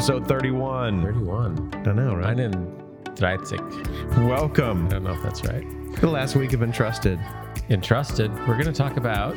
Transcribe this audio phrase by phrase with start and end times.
[0.00, 1.02] Episode 31.
[1.02, 1.70] 31.
[1.74, 2.34] I don't know, right?
[2.34, 4.26] 31.
[4.26, 5.62] Welcome I don't know if that's right.
[6.00, 7.20] the last week of Entrusted.
[7.68, 9.36] Entrusted, we're going to talk about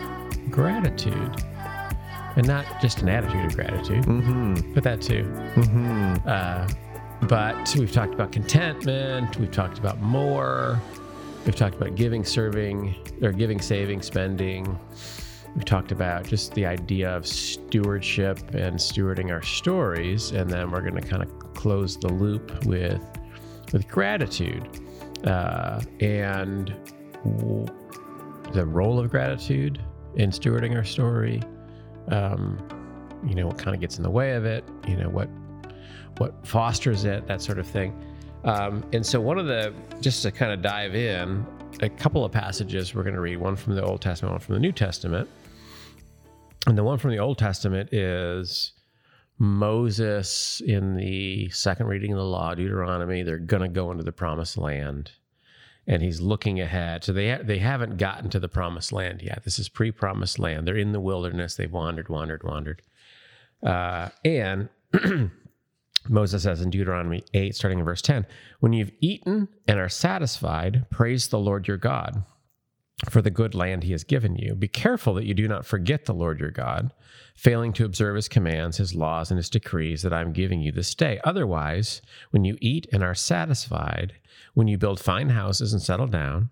[0.49, 1.36] gratitude.
[2.38, 4.73] And not just an attitude of gratitude, Mm-hmm.
[4.73, 5.26] but that too.
[5.55, 6.26] Mm-hmm.
[6.26, 6.66] Uh,
[7.27, 10.81] but we've talked about contentment, we've talked about more,
[11.45, 14.80] we've talked about giving, serving, or giving, saving, spending.
[15.55, 20.81] We've talked about just the idea of stewardship and stewarding our stories, and then we're
[20.81, 23.02] going to kind of close the loop with
[23.71, 24.67] with gratitude
[25.25, 26.75] uh, and
[28.53, 29.81] the role of gratitude
[30.16, 31.41] in stewarding our story.
[32.09, 32.58] Um,
[33.25, 34.63] you know, what kind of gets in the way of it.
[34.88, 35.30] You know, what
[36.17, 37.94] what fosters it, that sort of thing.
[38.44, 41.45] Um, and so, one of the just to kind of dive in,
[41.81, 43.38] a couple of passages we're going to read.
[43.38, 45.30] One from the Old Testament, one from the New Testament.
[46.66, 48.72] And the one from the Old Testament is
[49.38, 53.23] Moses in the second reading of the law, Deuteronomy.
[53.23, 55.11] They're going to go into the promised land.
[55.86, 57.03] And he's looking ahead.
[57.03, 59.44] So they, ha- they haven't gotten to the promised land yet.
[59.44, 60.66] This is pre promised land.
[60.66, 61.56] They're in the wilderness.
[61.56, 62.81] They've wandered, wandered, wandered.
[63.61, 64.69] Uh, and
[66.09, 68.25] Moses says in Deuteronomy 8, starting in verse 10
[68.61, 72.23] When you've eaten and are satisfied, praise the Lord your God
[73.09, 74.55] for the good land he has given you.
[74.55, 76.94] Be careful that you do not forget the Lord your God,
[77.35, 80.72] failing to observe his commands, his laws, and his decrees that I am giving you
[80.72, 81.19] this day.
[81.23, 84.13] Otherwise, when you eat and are satisfied,
[84.53, 86.50] when you build fine houses and settle down,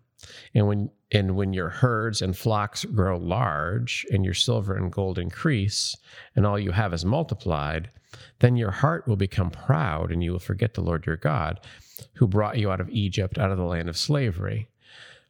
[0.54, 5.20] and when and when your herds and flocks grow large, and your silver and gold
[5.20, 5.98] increase,
[6.36, 7.90] and all you have is multiplied,
[8.40, 11.60] then your heart will become proud, and you will forget the Lord your God,
[12.14, 14.70] who brought you out of Egypt, out of the land of slavery.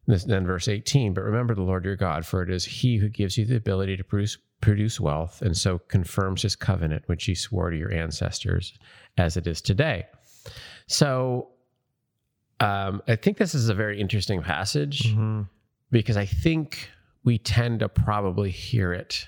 [0.08, 3.08] This, then verse 18, but remember the Lord your God, for it is he who
[3.08, 7.36] gives you the ability to produce, produce wealth, and so confirms his covenant, which he
[7.36, 8.74] swore to your ancestors
[9.18, 10.06] as it is today.
[10.88, 11.50] So
[12.60, 15.44] um, I think this is a very interesting passage Mm-hmm.
[15.92, 16.90] because I think
[17.24, 19.28] we tend to probably hear it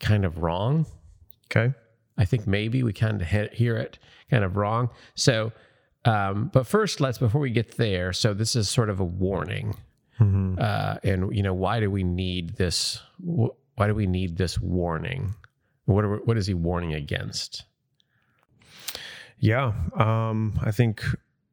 [0.00, 0.86] kind of wrong.
[1.46, 1.72] Okay.
[2.18, 3.98] I think maybe we kind of hear it
[4.30, 4.90] kind of wrong.
[5.14, 5.52] So,
[6.04, 8.12] um, but first, let's before we get there.
[8.12, 9.76] So this is sort of a warning,
[10.20, 10.56] Mm-hmm.
[10.60, 13.00] uh, and you know why do we need this?
[13.18, 15.34] wh- Why do we need this warning?
[15.86, 17.64] What are, what is he warning against?
[19.38, 19.72] Yeah.
[19.98, 21.04] Um, I think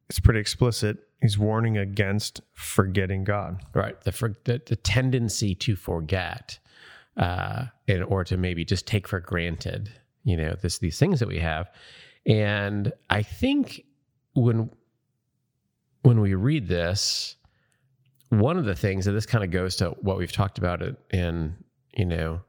[0.10, 0.98] it's pretty explicit.
[1.22, 3.62] He's warning against forgetting God.
[3.74, 6.58] Right, the for, the, the tendency to forget,
[7.18, 9.92] uh, and or to maybe just take for granted,
[10.24, 11.70] you know, this these things that we have,
[12.26, 13.84] and I think
[14.34, 14.70] when
[16.04, 17.36] when we read this,
[18.30, 20.96] one of the things that this kind of goes to what we've talked about it
[21.12, 21.56] in,
[21.96, 22.42] you know,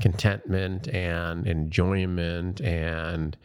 [0.00, 3.36] contentment and enjoyment and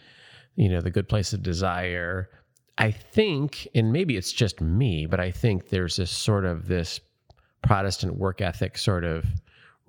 [0.55, 2.29] you know the good place of desire
[2.77, 7.01] i think and maybe it's just me but i think there's this sort of this
[7.61, 9.25] protestant work ethic sort of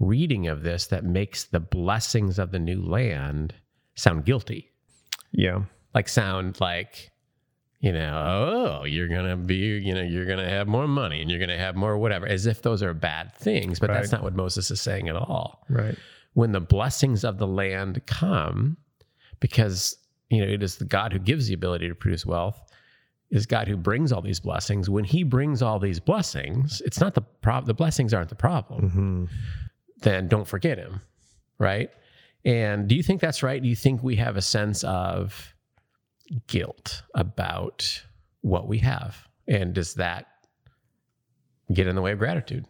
[0.00, 3.54] reading of this that makes the blessings of the new land
[3.94, 4.72] sound guilty
[5.30, 5.60] Yeah.
[5.94, 7.12] like sound like
[7.81, 11.41] you know oh you're gonna be you know you're gonna have more money and you're
[11.41, 14.70] gonna have more whatever as if those are bad things but that's not what moses
[14.70, 15.64] is saying at all.
[15.69, 15.97] Right.
[16.34, 18.76] when the blessings of the land come
[19.41, 19.97] because
[20.31, 22.60] you know it is the god who gives the ability to produce wealth
[23.31, 24.88] is god who brings all these blessings.
[24.88, 28.91] When he brings all these blessings it's not the problem the blessings aren't the problem.
[28.91, 29.25] Mm-hmm.
[30.00, 31.00] then don't forget him
[31.59, 31.91] right?
[32.44, 33.60] And do you think that's right?
[33.60, 35.54] Do you think we have a sense of
[36.47, 38.04] guilt about
[38.42, 40.26] what we have and does that
[41.72, 42.64] get in the way of gratitude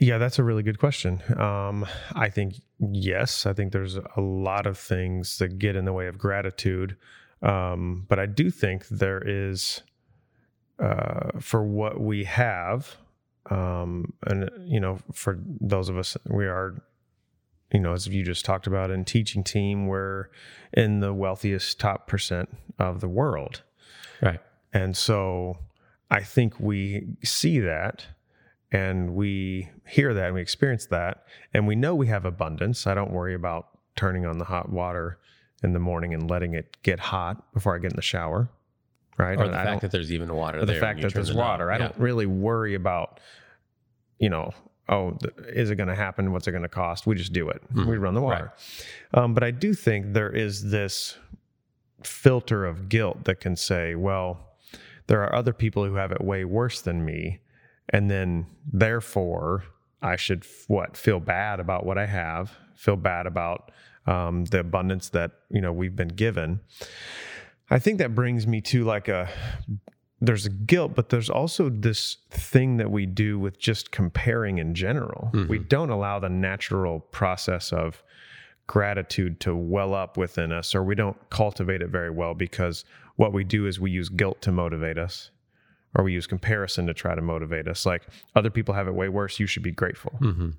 [0.00, 1.22] Yeah, that's a really good question.
[1.38, 3.44] Um, I think yes.
[3.46, 6.96] I think there's a lot of things that get in the way of gratitude,
[7.42, 9.82] um, but I do think there is
[10.78, 12.96] uh, for what we have,
[13.50, 16.74] um, and you know, for those of us, we are,
[17.74, 20.28] you know, as you just talked about in teaching team, we're
[20.72, 22.48] in the wealthiest top percent
[22.78, 23.62] of the world.
[24.22, 24.40] right
[24.72, 25.58] And so
[26.08, 28.06] I think we see that
[28.70, 32.86] and we hear that and we experience that and we know we have abundance.
[32.86, 33.66] I don't worry about
[33.96, 35.18] turning on the hot water
[35.64, 38.48] in the morning and letting it get hot before I get in the shower.
[39.16, 39.38] Right.
[39.38, 41.70] or the I fact that there's even water the fact that there's water.
[41.70, 43.20] I don't really worry about,
[44.18, 44.52] you know,
[44.88, 45.16] oh,
[45.48, 46.32] is it going to happen?
[46.32, 47.06] What's it going to cost?
[47.06, 47.62] We just do it.
[47.74, 47.86] Mhm.
[47.86, 48.52] We run the water.
[49.14, 51.16] Um, but I do think there is this
[52.02, 54.56] filter of guilt that can say, well,
[55.06, 57.40] there are other people who have it way worse than me.
[57.90, 59.64] And then therefore,
[60.02, 63.70] I should what feel bad about what I have, feel bad about
[64.06, 66.60] um, the abundance that you know we've been given.
[67.70, 69.28] I think that brings me to like a
[70.26, 74.74] there's a guilt, but there's also this thing that we do with just comparing in
[74.74, 75.30] general.
[75.32, 75.48] Mm-hmm.
[75.48, 78.02] We don't allow the natural process of
[78.66, 82.84] gratitude to well up within us, or we don't cultivate it very well because
[83.16, 85.30] what we do is we use guilt to motivate us,
[85.94, 87.86] or we use comparison to try to motivate us.
[87.86, 88.02] Like
[88.34, 90.12] other people have it way worse, you should be grateful.
[90.20, 90.50] Mm-hmm.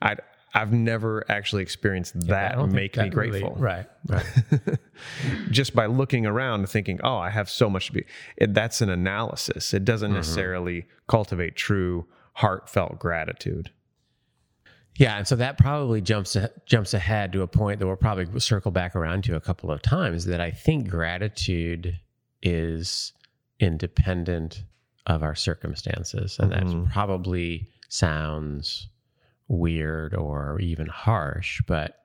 [0.00, 0.16] I
[0.54, 3.56] I've never actually experienced that yeah, make that me grateful.
[3.56, 3.86] Really, right.
[4.06, 4.78] Right.
[5.50, 8.04] Just by looking around and thinking, oh, I have so much to be.
[8.36, 9.72] It, that's an analysis.
[9.72, 10.16] It doesn't mm-hmm.
[10.16, 13.70] necessarily cultivate true heartfelt gratitude.
[14.98, 18.70] Yeah, and so that probably jumps jumps ahead to a point that we'll probably circle
[18.70, 20.26] back around to a couple of times.
[20.26, 21.98] That I think gratitude
[22.42, 23.12] is
[23.58, 24.64] independent
[25.06, 26.84] of our circumstances, and mm-hmm.
[26.84, 28.88] that probably sounds
[29.52, 31.98] weird or even harsh, but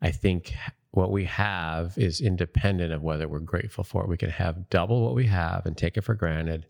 [0.00, 0.54] I think
[0.92, 4.08] what we have is independent of whether we're grateful for it.
[4.08, 6.66] We can have double what we have and take it for granted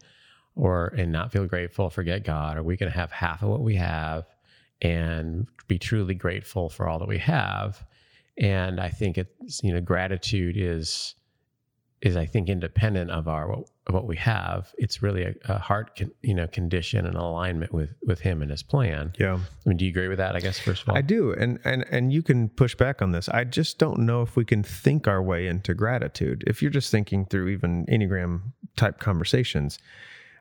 [0.56, 3.74] or and not feel grateful, forget God, or we can have half of what we
[3.76, 4.24] have
[4.80, 7.84] and be truly grateful for all that we have.
[8.38, 11.14] And I think it's you know gratitude is
[12.04, 14.72] is I think independent of our what, what we have.
[14.76, 18.50] It's really a, a heart con, you know condition and alignment with with Him and
[18.50, 19.14] His plan.
[19.18, 19.34] Yeah.
[19.34, 20.36] I mean, do you agree with that?
[20.36, 23.12] I guess first of all, I do, and and and you can push back on
[23.12, 23.28] this.
[23.30, 26.44] I just don't know if we can think our way into gratitude.
[26.46, 29.78] If you're just thinking through even enneagram type conversations,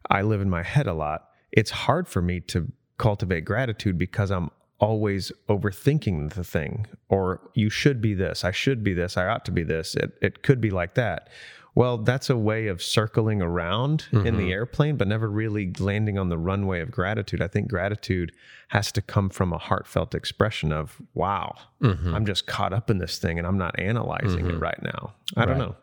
[0.09, 1.29] I live in my head a lot.
[1.53, 4.51] It's hard for me to cultivate gratitude because I'm
[4.83, 9.45] always overthinking the thing or you should be this i should be this i ought
[9.45, 11.29] to be this it, it could be like that
[11.73, 14.27] well that's a way of circling around mm-hmm.
[14.27, 14.51] in the mm-hmm.
[14.51, 18.33] airplane but never really landing on the runway of gratitude i think gratitude
[18.67, 22.13] has to come from a heartfelt expression of wow mm-hmm.
[22.13, 24.57] i'm just caught up in this thing and i'm not analyzing mm-hmm.
[24.57, 25.47] it right now i right.
[25.47, 25.75] don't know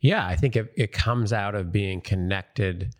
[0.00, 2.92] yeah i think it, it comes out of being connected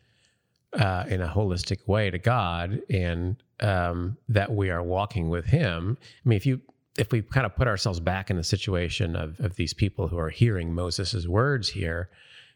[0.79, 5.97] uh, in a holistic way to God and um, that we are walking with Him.
[6.01, 6.61] I mean, if you
[6.99, 10.19] if we kind of put ourselves back in the situation of, of these people who
[10.19, 12.11] are hearing Moses' words here,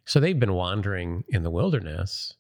[0.05, 2.35] so they've been wandering in the wilderness.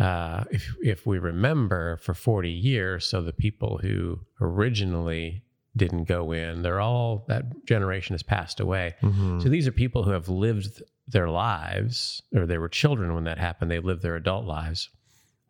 [0.00, 5.42] Uh, if if we remember for 40 years, so the people who originally
[5.76, 8.94] didn't go in, they're all that generation has passed away.
[9.02, 9.40] Mm-hmm.
[9.40, 13.38] So these are people who have lived their lives, or they were children when that
[13.38, 13.70] happened.
[13.70, 14.88] They lived their adult lives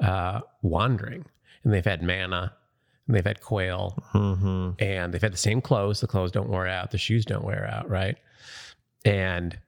[0.00, 1.24] uh, wandering,
[1.64, 2.52] and they've had manna,
[3.06, 4.70] and they've had quail, mm-hmm.
[4.78, 6.00] and they've had the same clothes.
[6.00, 6.90] The clothes don't wear out.
[6.90, 8.16] The shoes don't wear out, right?
[9.04, 9.58] And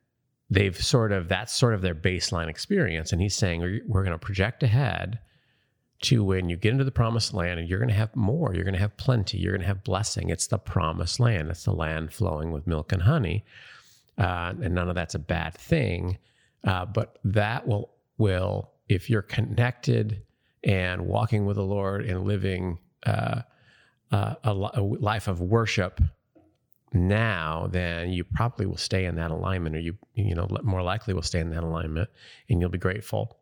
[0.51, 3.13] they've sort of that's sort of their baseline experience.
[3.13, 5.19] And he's saying we're going to project ahead
[6.03, 8.65] to when you get into the promised land and you're going to have more, you're
[8.65, 10.31] going to have plenty, you're going to have blessing.
[10.31, 11.51] It's the promised land.
[11.51, 13.45] It's the land flowing with milk and honey
[14.19, 16.19] uh, and none of that's a bad thing.
[16.65, 20.23] Uh, but that will will if you're connected
[20.65, 23.43] and walking with the Lord and living uh,
[24.13, 26.01] uh a, a, life of worship
[26.93, 31.15] now, then you probably will stay in that alignment, or you you know more likely
[31.15, 32.09] will stay in that alignment,
[32.49, 33.39] and you'll be grateful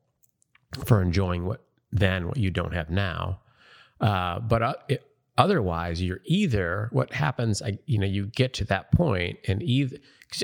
[0.87, 3.40] for enjoying what then what you don't have now.
[4.00, 5.04] Uh, but uh, it,
[5.37, 7.62] otherwise, you're either what happens.
[7.62, 9.99] I, you know, you get to that point, and either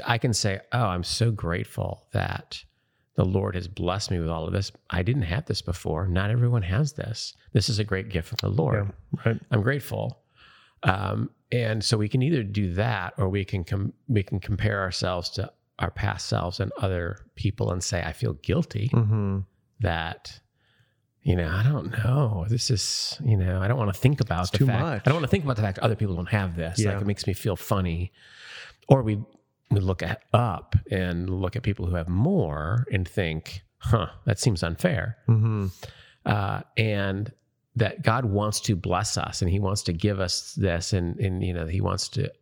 [0.05, 2.63] I can say, Oh, I'm so grateful that
[3.15, 4.71] the Lord has blessed me with all of this.
[4.91, 6.07] I didn't have this before.
[6.07, 7.35] Not everyone has this.
[7.53, 8.93] This is a great gift from the Lord.
[9.15, 9.41] Yeah, right.
[9.51, 10.21] I'm grateful.
[10.83, 14.81] Um, and so we can either do that or we can com- we can compare
[14.81, 19.41] ourselves to our past selves and other people and say, I feel guilty mm-hmm.
[19.81, 20.41] that
[21.27, 22.47] you know, I don't know.
[22.49, 24.81] This is, you know, I don't want to think about it's the too fact.
[24.81, 25.03] Much.
[25.05, 26.79] I don't want to think about the fact other people don't have this.
[26.79, 26.93] Yeah.
[26.93, 28.13] Like it makes me feel funny.
[28.87, 29.19] Or we
[29.73, 34.39] we look at up and look at people who have more and think, huh, that
[34.39, 35.17] seems unfair.
[35.29, 35.67] Mm-hmm.
[36.25, 37.33] Uh, and
[37.75, 41.43] that God wants to bless us and he wants to give us this and, and,
[41.43, 42.33] you know, he wants to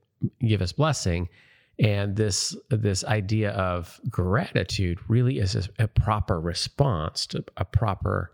[0.46, 1.30] give us blessing.
[1.78, 8.30] And this, this idea of gratitude really is a, a proper response to a proper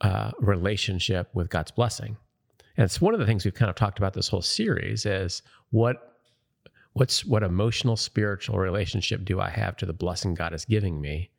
[0.00, 2.16] uh, relationship with God's blessing.
[2.76, 5.42] And it's one of the things we've kind of talked about this whole series is
[5.70, 6.14] what
[6.92, 11.30] what's what emotional spiritual relationship do i have to the blessing god is giving me?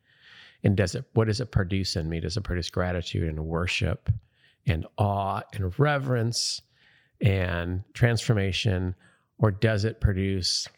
[0.62, 2.20] And does it what does it produce in me?
[2.20, 4.10] Does it produce gratitude and worship
[4.66, 6.60] and awe and reverence
[7.22, 8.94] and transformation?
[9.38, 10.68] Or does it produce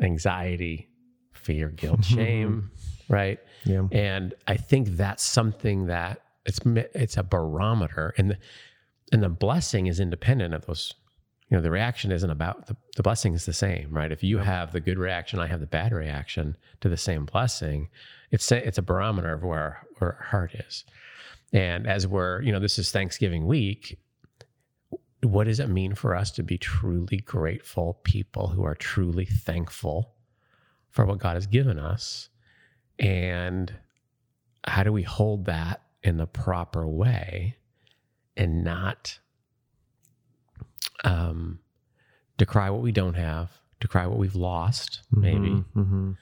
[0.00, 0.88] anxiety
[1.32, 2.70] fear guilt shame
[3.08, 3.40] right?
[3.64, 3.88] Yeah.
[3.90, 8.36] And i think that's something that it's it's a barometer and
[9.12, 10.94] and the blessing is independent of those.
[11.48, 14.10] You know, the reaction isn't about the, the blessing is the same, right?
[14.10, 17.90] If you have the good reaction, I have the bad reaction to the same blessing.
[18.30, 20.84] It's a, it's a barometer of where where our heart is.
[21.52, 23.98] And as we're, you know, this is Thanksgiving week.
[25.22, 30.14] What does it mean for us to be truly grateful people who are truly thankful
[30.90, 32.28] for what God has given us?
[32.98, 33.72] And
[34.66, 37.56] how do we hold that in the proper way
[38.36, 39.18] and not
[41.02, 41.58] um,
[42.36, 46.12] decry what we don't have, decry what we've lost, maybe, Mm-hmm.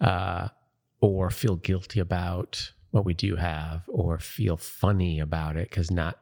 [0.00, 0.48] uh,
[1.00, 6.18] or feel guilty about what we do have, or feel funny about it because not.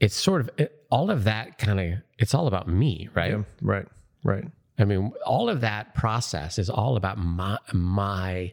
[0.00, 1.98] It's sort of it, all of that kind of.
[2.18, 3.30] It's all about me, right?
[3.32, 3.86] Yeah, right,
[4.24, 4.44] right.
[4.78, 8.52] I mean, all of that process is all about my my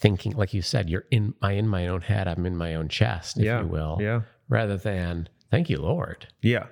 [0.00, 0.32] thinking.
[0.32, 2.26] Like you said, you're in my in my own head.
[2.28, 6.26] I'm in my own chest, if yeah, you will, Yeah, rather than thank you, Lord.
[6.42, 6.66] yeah.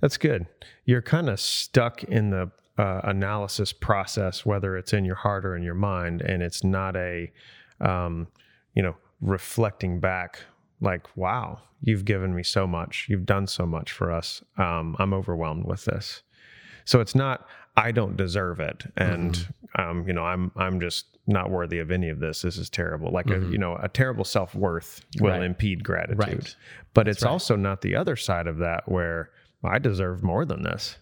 [0.00, 0.46] That's good.
[0.84, 5.54] You're kind of stuck in the uh, analysis process, whether it's in your heart or
[5.54, 7.30] in your mind, and it's not a,
[7.80, 8.26] um,
[8.74, 10.40] you know, reflecting back
[10.80, 13.06] like, wow, you've given me so much.
[13.08, 14.42] You've done so much for us.
[14.56, 16.22] Um, I'm overwhelmed with this.
[16.84, 17.46] So it's not
[17.76, 19.46] I don't deserve it, and
[19.78, 22.42] um, you know I'm I'm just not worthy of any of this.
[22.42, 23.10] This is terrible.
[23.12, 25.42] Like a, you know, a terrible self worth will Right.
[25.42, 26.18] impede gratitude.
[26.18, 26.56] Right.
[26.92, 27.30] But it's right.
[27.30, 29.30] also not the other side of that where
[29.62, 30.96] I deserve more than this.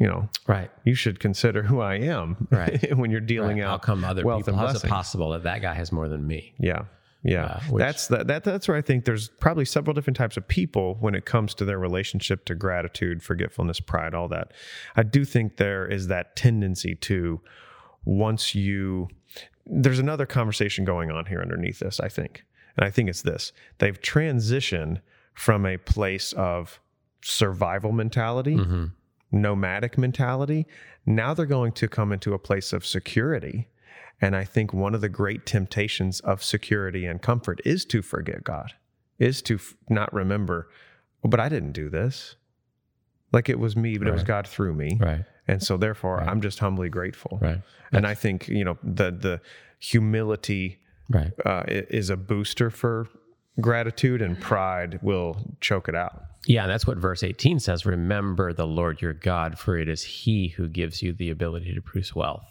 [0.00, 0.70] You know, Right.
[0.84, 2.96] you should consider who I am Right.
[2.96, 3.66] when you're dealing Right.
[3.66, 4.58] How out come other wealth people?
[4.58, 6.54] and How's it possible that that guy has more than me?
[6.58, 6.82] Yeah.
[7.28, 7.44] Yeah.
[7.44, 10.46] Uh, which- that's that, that that's where I think there's probably several different types of
[10.48, 14.52] people when it comes to their relationship to gratitude, forgetfulness, pride, all that.
[14.96, 17.40] I do think there is that tendency to
[18.04, 19.08] once you
[19.66, 22.44] there's another conversation going on here underneath this, I think.
[22.76, 23.52] And I think it's this.
[23.78, 25.00] They've transitioned
[25.34, 26.80] from a place of
[27.22, 28.84] survival mentality Mm-hmm.
[29.30, 30.66] nomadic mentality.
[31.04, 33.68] Now they're going to come into a place of security.
[34.20, 38.42] And I think one of the great temptations of security and comfort is to forget
[38.44, 38.72] God,
[39.18, 40.68] is to f- not remember,
[41.24, 42.34] oh, but I didn't do this.
[43.32, 44.96] Like it was me, but it was God through me.
[45.00, 45.24] Right.
[45.46, 47.38] And so therefore I'm just humbly grateful.
[47.40, 47.60] Right.
[47.92, 49.40] And I think, you know, the the
[49.78, 50.78] humility
[51.10, 51.32] Right.
[51.46, 53.08] uh, is a booster for
[53.60, 56.22] gratitude and pride will choke it out.
[56.46, 57.86] Yeah, and that's what verse 18 says.
[57.86, 61.80] Remember the Lord your God, for it is he who gives you the ability to
[61.82, 62.44] produce wealth.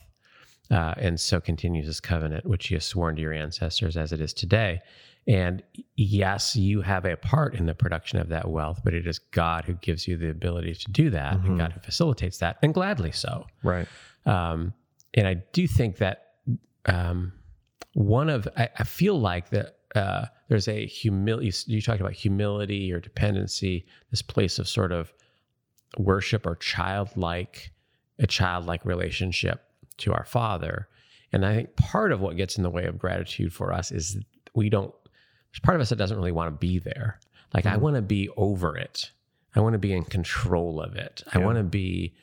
[0.70, 4.20] Uh, and so continues his covenant, which he has sworn to your ancestors as it
[4.20, 4.82] is today.
[5.28, 5.62] And
[5.96, 9.66] yes, you have a part in the production of that wealth, but it is God
[9.66, 13.12] who gives you the ability to do that and God who facilitates that, and gladly
[13.12, 13.46] so.
[13.62, 13.88] Right.
[14.26, 14.74] Um,
[15.14, 16.36] and I do think that
[16.86, 17.34] um,
[17.94, 21.52] one of I, I feel like that uh, there's a humility.
[21.66, 25.14] You talked about humility or dependency, this place of sort of
[25.98, 27.72] worship or childlike,
[28.20, 29.67] a childlike relationship
[29.98, 30.88] to our Father.
[31.32, 34.18] And I think part of what gets in the way of gratitude for us is
[34.56, 34.94] we don't.
[35.52, 37.20] There's part of us that doesn't really want to be there.
[37.54, 39.12] Like I want to be over it.
[39.56, 41.24] I want to be in control of it.
[41.34, 42.14] I want to be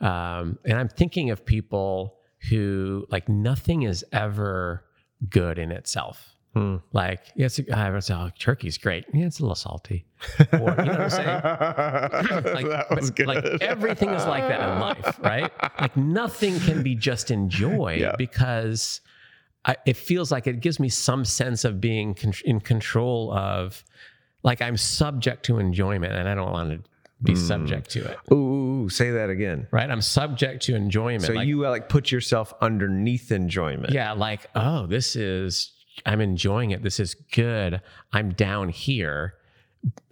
[0.00, 2.18] um, and I'm thinking of people
[2.50, 4.84] who like nothing is ever
[5.28, 6.33] good in itself.
[6.54, 6.76] Hmm.
[6.92, 9.04] Like, yes, I would say, oh, turkey's great.
[9.12, 10.06] Yeah, it's a little salty.
[10.52, 11.26] Or, you know what I'm saying?
[12.54, 13.26] Like, that was good.
[13.26, 15.50] like everything is like that in life, right?
[15.80, 18.14] Like nothing can be just enjoyed Yeah.
[18.16, 19.00] because
[19.64, 23.82] I, it feels like it gives me some sense of being con- in control of,
[24.44, 26.90] like I'm subject to enjoyment, and I don't want to
[27.22, 27.38] be Hmm.
[27.46, 28.18] subject to it.
[28.32, 29.66] Ooh, say that again.
[29.72, 29.90] Right?
[29.90, 31.22] I'm subject to enjoyment.
[31.24, 33.92] So like, you uh, like put yourself underneath enjoyment.
[33.92, 35.72] Yeah, like, oh, this is,
[36.06, 36.82] I'm enjoying it.
[36.82, 37.80] This is good.
[38.12, 39.34] I'm down here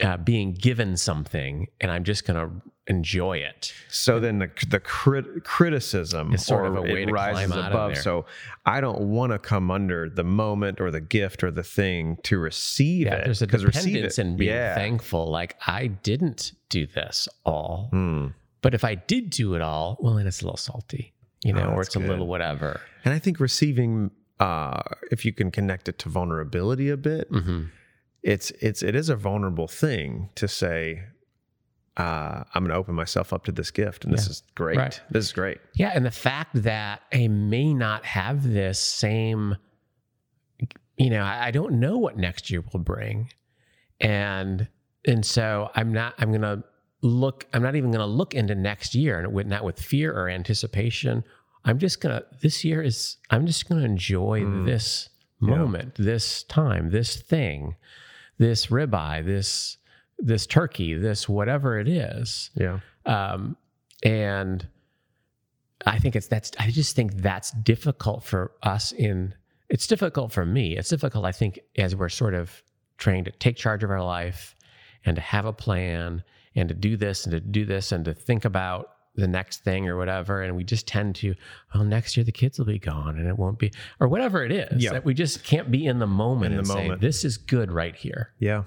[0.03, 3.73] uh, being given something and I'm just going to enjoy it.
[3.89, 7.47] So then the the crit- criticism It's sort or of a way it to rises
[7.47, 7.95] climb out of above.
[7.95, 8.03] there.
[8.03, 8.27] So
[8.67, 12.39] I don't want to come under the moment or the gift or the thing to
[12.39, 13.25] receive Yeah, it.
[13.25, 14.75] there's a dependence in being yeah.
[14.75, 15.31] thankful.
[15.31, 17.89] Like, I didn't do this all.
[17.93, 18.29] Hmm.
[18.62, 21.12] But if I did do it all, well, then it's a little salty,
[21.45, 22.81] you know, Oh, or it's a little whatever.
[23.05, 24.11] And I think receiving,
[24.41, 27.65] uh, if you can connect it to vulnerability a bit, hmm
[28.23, 31.03] it's it's it is a vulnerable thing to say,
[31.97, 34.79] uh, I'm going to open myself up to this gift, and this is great.
[34.79, 35.01] Right.
[35.11, 35.59] This is great.
[35.75, 39.57] Yeah, and the fact that I may not have this same,
[40.97, 43.31] you know, I, I don't know what next year will bring,
[44.01, 44.69] and
[45.05, 46.15] and so I'm not.
[46.19, 46.62] I'm gonna
[47.03, 47.47] look.
[47.53, 51.25] I'm not even gonna look into next year, and with not with fear or anticipation.
[51.64, 52.25] I'm just gonna.
[52.40, 53.16] This year is.
[53.31, 55.09] I'm just gonna enjoy this
[55.40, 57.76] moment, this time, this thing,
[58.38, 59.76] this ribeye, this
[60.19, 62.50] this turkey, this whatever it is.
[62.54, 62.81] Yeah.
[63.07, 63.57] Um,
[64.04, 64.66] and
[65.87, 69.35] I think it's that's I just think that's difficult for us in
[69.69, 70.76] it's difficult for me.
[70.76, 72.62] It's difficult, I think, as we're sort of
[72.99, 74.54] trying to take charge of our life
[75.04, 76.23] and to have a plan
[76.54, 79.88] and to do this and to do this and to think about the next thing
[79.88, 80.42] or whatever.
[80.42, 81.35] And we just tend to,
[81.75, 84.52] well, next year the kids will be gone and it won't be, or whatever it
[84.52, 84.83] is.
[84.83, 84.92] Yeah.
[84.92, 87.00] That we just can't be in the moment In the and say, moment.
[87.00, 88.33] this is good right here.
[88.38, 88.64] Yeah.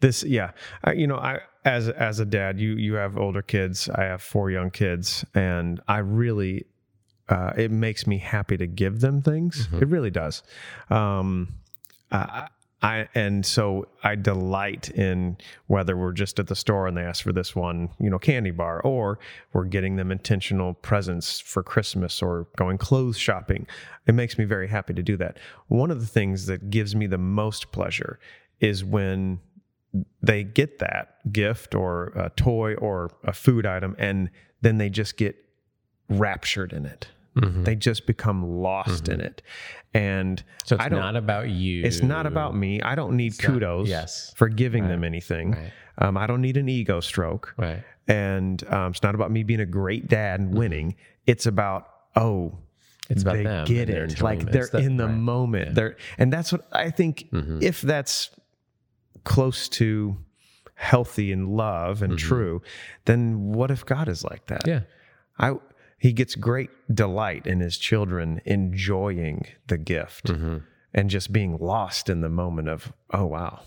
[0.00, 0.50] This, yeah.
[0.82, 3.88] I, you know, I, as, as a dad, you, you have older kids.
[3.88, 6.66] I have four young kids and I really,
[7.30, 9.68] uh, it makes me happy to give them things.
[9.72, 10.42] It really does.
[10.90, 11.54] Um,
[12.12, 12.48] I,
[12.84, 15.38] I, and so I delight in
[15.68, 18.50] whether we're just at the store and they ask for this one, you know, candy
[18.50, 19.18] bar, or
[19.54, 23.66] we're getting them intentional presents for Christmas or going clothes shopping.
[24.06, 25.38] It makes me very happy to do that.
[25.68, 28.18] One of the things that gives me the most pleasure
[28.60, 29.40] is when
[30.22, 34.28] they get that gift or a toy or a food item and
[34.60, 35.36] then they just get
[36.10, 37.08] raptured in it.
[37.36, 39.42] They just become lost in it.
[39.92, 41.84] And So it's not about you.
[41.84, 42.80] it's not about me.
[42.82, 44.32] I don't need not- kudos yes.
[44.36, 45.52] for giving them anything.
[45.52, 45.72] Right.
[45.98, 47.54] Um, I don't need an ego stroke.
[47.56, 47.82] Right.
[48.08, 50.96] And um, it's not about me being a great dad and winning.
[51.26, 52.58] It's about, oh,
[53.08, 54.20] It's about they them get it.
[54.20, 55.14] Like they're the- in the right.
[55.16, 55.74] moment.
[55.74, 57.58] They're and that's what I think Mm-hmm.
[57.62, 58.30] if that's
[59.24, 60.16] close to
[60.74, 62.62] healthy and love and true,
[63.04, 64.64] then what if God is like that?
[64.64, 64.70] Mm-hmm.
[64.70, 64.80] Yeah.
[65.38, 65.56] I
[66.04, 70.58] he gets great delight in his children enjoying the gift Mm-hmm.
[70.92, 73.60] and just being lost in the moment of, oh wow,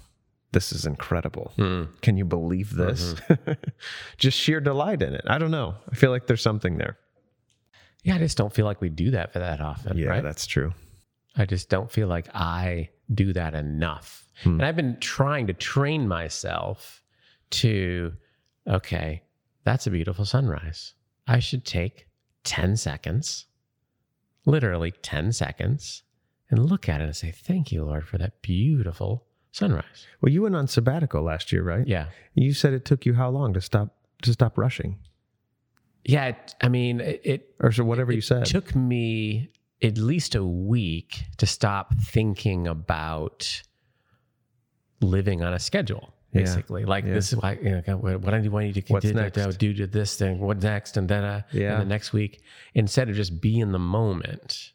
[0.52, 1.52] this is incredible.
[1.58, 2.00] Mm.
[2.02, 3.16] Can you believe this?
[3.16, 3.54] Mm-hmm.
[4.18, 5.26] just sheer delight in it.
[5.26, 5.74] I don't know.
[5.92, 7.00] I feel like there's something there.
[8.04, 8.14] Yeah.
[8.14, 9.98] I just don't feel like we do that for that often.
[9.98, 10.24] Yeah, right.
[10.24, 10.76] that's true.
[11.36, 14.28] I just don't feel like I do that enough.
[14.44, 14.60] Hmm.
[14.60, 17.02] And I've been trying to train myself
[17.62, 18.14] to,
[18.68, 19.24] okay,
[19.64, 20.94] that's a beautiful sunrise.
[21.26, 22.07] I should take
[22.48, 23.46] 10 seconds,
[24.46, 26.04] literally 10 seconds,
[26.50, 30.08] and look at it and say, thank you, Lord, for that beautiful sunrise.
[30.22, 31.86] Well, you went on sabbatical last year, right?
[31.86, 32.08] Yeah.
[32.36, 34.98] You said it took you how long to stop to stop rushing,
[36.06, 36.28] Yeah.
[36.28, 38.44] It, I mean, it, it or so whatever you said.
[38.44, 39.50] It took me
[39.84, 43.62] at least a week to stop thinking about
[45.02, 46.14] living on a schedule.
[46.34, 46.42] Yeah.
[46.42, 47.14] Basically, like Yeah.
[47.14, 49.88] this is why you know what, what do I need to continue to do to
[49.88, 50.40] this thing?
[50.40, 50.98] What next?
[50.98, 51.74] And then uh, Yeah.
[51.74, 52.42] and the next week,
[52.74, 54.72] instead of just be in the moment.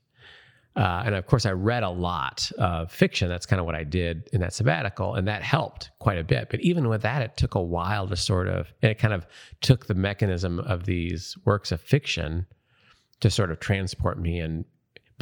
[0.75, 3.29] Uh, and of course, I read a lot of fiction.
[3.29, 6.49] That's kind of what I did in that sabbatical, and that helped quite a bit.
[6.49, 9.27] But even with that, it took a while to sort of, and it kind of
[9.61, 12.47] took the mechanism of these works of fiction
[13.21, 14.65] to sort of transport me and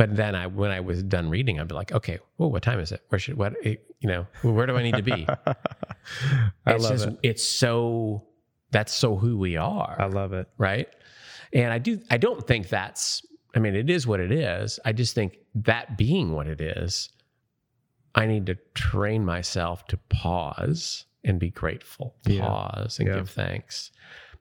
[0.00, 2.80] but then I when I was done reading I'd be like okay well what time
[2.80, 6.74] is it where should what eh, you know where do I need to be I
[6.74, 7.18] it's love just it.
[7.22, 8.26] it's so
[8.70, 10.48] that's so who we are I love it.
[10.58, 10.88] right
[11.52, 14.92] and I do I don't think that's I mean it is what it is I
[14.92, 17.10] just think that being what it is
[18.14, 22.46] I need to train myself to pause and be grateful Yeah.
[22.46, 23.16] pause and Yeah.
[23.16, 23.90] give thanks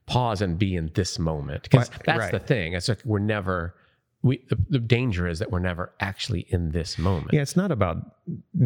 [0.06, 2.32] pause and be in this moment because that's right.
[2.32, 3.74] the thing it's like we're never
[4.22, 7.70] we the, the danger is that we're never actually in this moment Yeah, it's not
[7.72, 7.96] about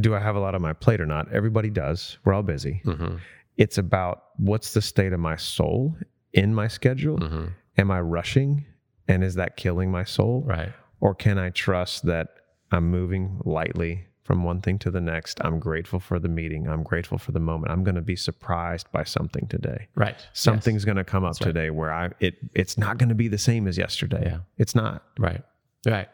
[0.01, 1.31] do I have a lot on my plate or not.
[1.33, 2.19] Everybody does.
[2.25, 2.83] We're all busy.
[2.85, 3.21] Mhm.
[3.57, 5.97] It's about what's the state of my soul
[6.33, 7.19] in my schedule.
[7.19, 7.53] Mhm.
[7.79, 8.65] Am I rushing,
[9.09, 10.43] and is that killing my soul?
[10.47, 12.29] right Or can I trust that
[12.73, 15.39] I'm moving lightly from one thing to the next?
[15.45, 16.67] I'm grateful for the meeting.
[16.69, 17.71] I'm grateful for the moment.
[17.73, 19.87] I'm going to be surprised by something today.
[19.95, 21.47] right Something's going to come up right.
[21.47, 24.23] today where I it it's not going to be the same as yesterday.
[24.25, 24.39] Yeah.
[24.59, 25.03] It's not.
[25.19, 25.43] right
[25.87, 26.09] right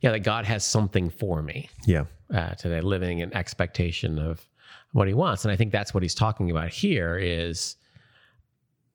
[0.00, 2.04] yeah that God has something for me Yeah.
[2.32, 4.46] uh, today, living in expectation of
[4.92, 5.44] what he wants.
[5.44, 7.76] And I think that's what he's talking about here is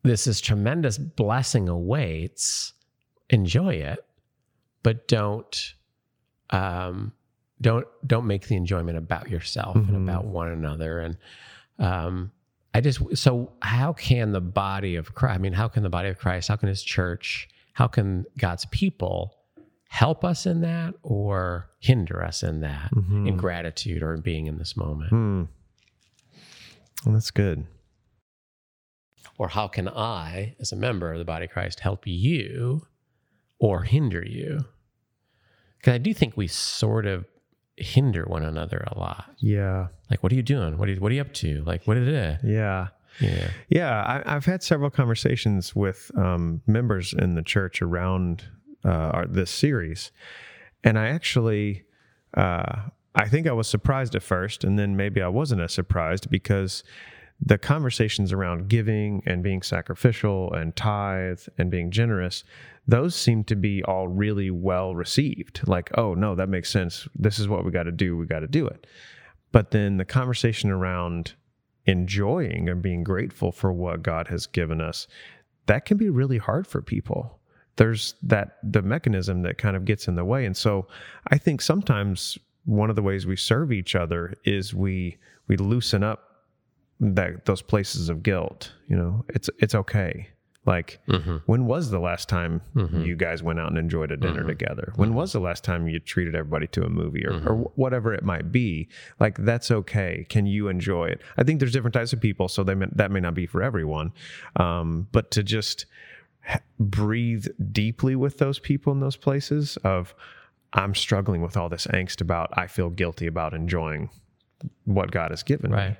[0.03, 2.73] this is tremendous blessing awaits.
[3.29, 3.99] Enjoy it,
[4.83, 5.73] but don't
[6.51, 7.11] um,
[7.61, 9.87] don't don't make the enjoyment about yourself Mhm.
[9.89, 10.99] and about one another.
[10.99, 11.17] And
[11.79, 12.31] um,
[12.73, 15.35] I just so how can the body of Christ?
[15.35, 16.49] I mean, how can the body of Christ?
[16.49, 17.47] How can His church?
[17.73, 19.35] How can God's people
[19.87, 23.27] help us in that or hinder us in that Mhm.
[23.27, 25.09] in gratitude or in being in this moment?
[25.09, 25.43] Hmm.
[27.05, 27.65] Well, that's good.
[29.37, 32.87] Or how can I, as a member of the body of Christ, help you
[33.59, 34.65] or hinder you?
[35.77, 37.25] Because I do think we sort of
[37.77, 39.25] hinder one another a lot.
[39.37, 39.87] Yeah.
[40.09, 40.77] Like, what are you doing?
[40.77, 41.63] What are you, what are you up to?
[41.65, 42.39] Like, what is it?
[42.43, 42.87] Yeah.
[43.19, 43.49] Yeah.
[43.69, 48.43] Yeah, I, I've had several conversations with um, members in the church around
[48.83, 50.11] uh, our, this series,
[50.83, 51.85] and I actually,
[52.35, 52.81] uh,
[53.15, 56.83] I think I was surprised at first, and then maybe I wasn't as surprised because
[57.39, 62.43] the conversations around giving and being sacrificial and tithe and being generous,
[62.87, 65.67] those seem to be all really well received.
[65.67, 67.07] Like, oh, no, that makes sense.
[67.15, 68.15] This is what we got to do.
[68.15, 68.85] We got to do it.
[69.51, 71.33] But then the conversation around
[71.85, 75.07] enjoying and being grateful for what God has given us,
[75.67, 77.39] that can be really hard for people.
[77.77, 80.45] There's that the mechanism that kind of gets in the way.
[80.45, 80.87] And so
[81.27, 85.17] I think sometimes one of the ways we serve each other is we
[85.47, 86.45] we loosen up
[86.99, 88.71] that those places of guilt.
[88.87, 90.29] You know, it's it's okay.
[90.65, 91.37] Like, Mm-hmm.
[91.45, 94.93] when was the last time you guys went out and enjoyed a dinner together?
[94.95, 98.23] When was the last time you treated everybody to a movie or, or whatever it
[98.23, 98.87] might be?
[99.19, 100.25] Like, that's okay.
[100.29, 101.21] Can you enjoy it?
[101.37, 103.61] I think there's different types of people, so they may, that may not be for
[103.61, 104.11] everyone.
[104.55, 105.85] Um, but to just
[106.49, 110.15] h- breathe deeply with those people in those places of,
[110.73, 114.09] I'm struggling with all this angst about, I feel guilty about enjoying
[114.85, 115.95] what God has given me.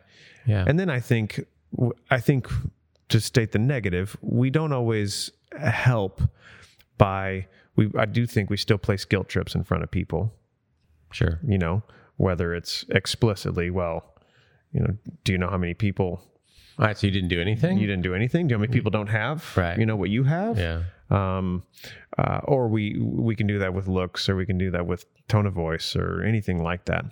[0.48, 0.66] Yeah.
[0.68, 1.46] And then I think,
[2.10, 2.48] I think
[3.10, 6.22] to state the negative, we don't always help
[6.98, 7.92] by we.
[7.98, 10.34] I do think we still place guilt trips in front of people.
[11.12, 11.40] sure.
[11.48, 11.84] You know,
[12.18, 14.16] whether it's explicitly, well,
[14.72, 16.22] you know, do you know how many people
[16.80, 16.98] All right.
[16.98, 17.78] So you didn't do anything?
[17.78, 18.48] you didn't do anything?
[18.48, 19.56] Do you know how many people don't have?
[19.56, 19.78] Right.
[19.78, 20.58] You know what you have?
[20.58, 20.84] yeah.
[21.10, 21.64] um,
[22.18, 25.06] uh, or we we can do that with looks, or we can do that with
[25.28, 27.06] tone of voice, or anything like that.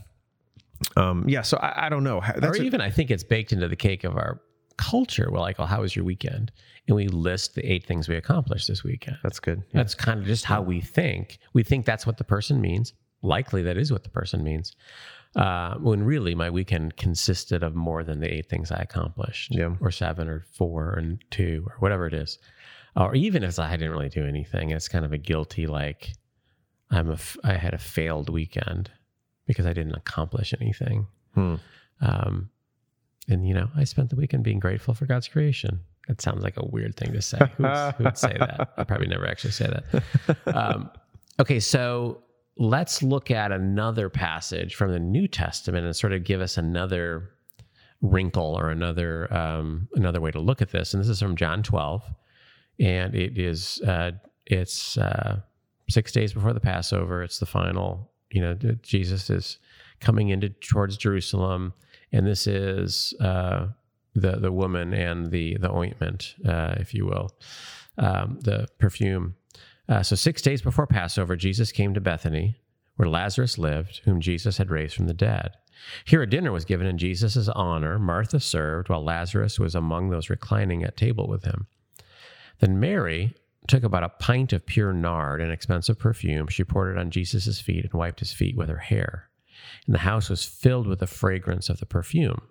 [0.98, 2.22] Um, yeah, so I, I don't know.
[2.22, 4.42] That's or even I think it's baked into the cake of our
[4.78, 5.30] culture.
[5.32, 6.52] We're like, well, how was your weekend?
[6.88, 9.18] And we list the eight things we accomplished this weekend.
[9.24, 9.60] that's good.
[9.70, 9.78] Yeah.
[9.80, 11.40] That's kind of just how we think.
[11.54, 12.94] We think that's what the person means.
[13.22, 14.76] Likely that is what the person means.
[15.36, 19.76] Uh, when really my weekend consisted of more than the eight things I accomplished, Yeah.
[19.80, 22.38] or seven, or four, and two, or whatever it is.
[22.96, 26.12] Or even if I didn't really do anything, it's kind of a guilty like
[26.92, 28.92] I'm a f- I had a failed weekend
[29.48, 31.08] because I didn't accomplish anything.
[31.34, 31.56] Hmm.
[32.02, 32.50] Um,
[33.30, 35.80] and you know, I spent the weekend being grateful for God's creation.
[36.10, 37.38] It sounds like a weird thing to say.
[37.58, 38.74] Who would, who would say that?
[38.78, 40.44] I probably never actually say that.
[40.54, 40.90] Um,
[41.40, 42.24] okay, so
[42.58, 47.30] let's look at another passage from the New Testament and sort of give us another
[48.02, 50.94] wrinkle or another um, another way to look at this.
[50.94, 52.04] And this is from John 12,
[52.80, 54.12] and it is uh,
[54.46, 55.40] it's uh,
[55.90, 57.24] six days before the Passover.
[57.24, 58.12] It's the final.
[58.30, 59.60] You know, Jesus is
[60.00, 61.74] coming into towards Jerusalem,
[62.14, 63.68] and this is uh,
[64.14, 67.32] the the woman and the the ointment, uh, if you will,
[67.98, 69.36] um, the perfume.
[69.90, 72.56] Uh, so six days before Passover, Jesus came to Bethany,
[72.96, 75.52] where Lazarus lived, whom Jesus had raised from the dead.
[76.06, 78.00] Here a dinner was given in Jesus' honor.
[78.00, 81.68] Martha served, while Lazarus was among those reclining at table with him.
[82.60, 83.34] Then Mary
[83.68, 86.48] took about a pint of pure nard, an expensive perfume.
[86.48, 89.30] She poured it on Jesus' feet and wiped his feet with her hair.
[89.86, 92.42] And the house was filled with the fragrance of the perfume.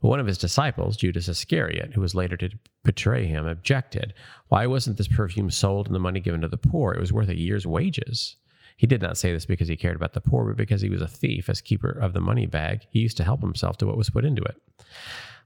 [0.00, 2.50] But one of his disciples, Judas Iscariot, who was later to
[2.82, 4.14] betray him, objected.
[4.48, 6.92] Why wasn't this perfume sold and the money given to the poor?
[6.92, 8.36] It was worth a year's wages.
[8.76, 11.02] He did not say this because he cared about the poor, but because he was
[11.02, 11.48] a thief.
[11.48, 14.24] As keeper of the money bag, he used to help himself to what was put
[14.24, 14.60] into it.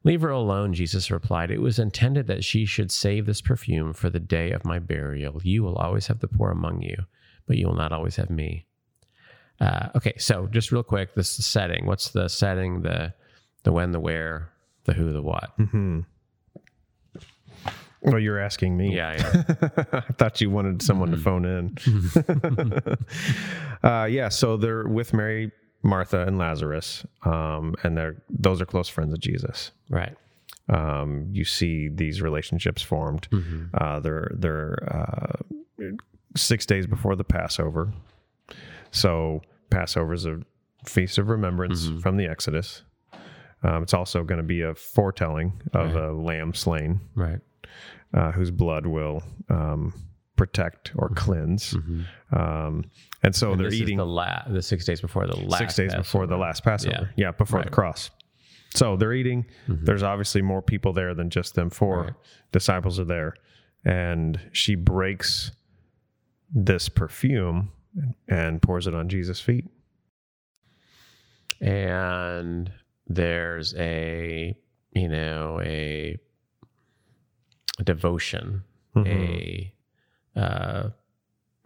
[0.05, 1.51] Leave her alone, Jesus replied.
[1.51, 5.41] It was intended that she should save this perfume for the day of my burial.
[5.43, 6.97] You will always have the poor among you,
[7.47, 8.65] but you will not always have me.
[9.61, 11.87] Uh, okay, so just real quick, this is the setting.
[11.87, 12.83] What's the setting?
[12.83, 13.13] The
[13.65, 14.51] the when, the where,
[14.85, 15.51] the who, the what.
[15.57, 16.01] Hmm.
[18.01, 18.95] Well, you're asking me.
[18.95, 19.85] Yeah, yeah.
[19.93, 21.77] I thought you wanted someone to phone in.
[23.83, 25.51] uh, yeah, so they're with Mary,
[25.83, 29.73] Martha, and Lazarus, um, and they're those are close friends of Jesus.
[29.89, 30.17] right.
[30.71, 33.27] Um, you see these relationships formed.
[33.73, 34.79] Uh, they're they're
[35.81, 35.87] uh,
[36.37, 37.93] six days before the Passover.
[38.91, 39.41] So
[39.71, 40.41] Passover is a
[40.87, 42.83] feast of remembrance from the Exodus.
[43.63, 47.41] Um, it's also going to be a foretelling of a lamb slain Right.
[48.15, 49.93] uh, whose blood will um,
[50.37, 51.75] protect or cleanse.
[52.33, 52.85] Um,
[53.25, 55.95] and so they're This eating the la- the six days before the last six days
[55.95, 56.41] before the Passover.
[56.41, 57.11] last Passover.
[57.17, 57.27] Yeah.
[57.27, 58.11] Yeah, before the cross.
[58.77, 59.47] So they're eating.
[59.67, 62.03] There's obviously more people there than just them four.
[62.03, 62.13] Right.
[62.53, 63.35] Disciples are there.
[63.85, 65.51] And she breaks
[66.55, 67.73] this perfume
[68.29, 69.67] and pours it on Jesus' feet.
[71.61, 72.71] and
[73.07, 74.57] there's a
[74.93, 76.19] you know a,
[77.79, 78.63] a devotion
[78.97, 79.73] a
[80.37, 80.91] uh,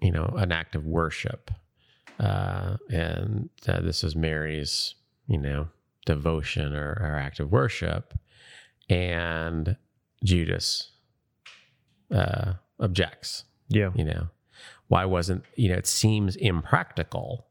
[0.01, 1.51] you know an act of worship
[2.21, 4.95] uh, and uh, this is mary's
[5.29, 5.69] you know
[6.07, 8.15] devotion or, or act of worship
[8.91, 9.77] and
[10.25, 10.91] judas
[12.15, 13.91] uh, objects Yeah.
[13.95, 14.29] you know
[14.93, 17.47] why wasn't you know it seems impractical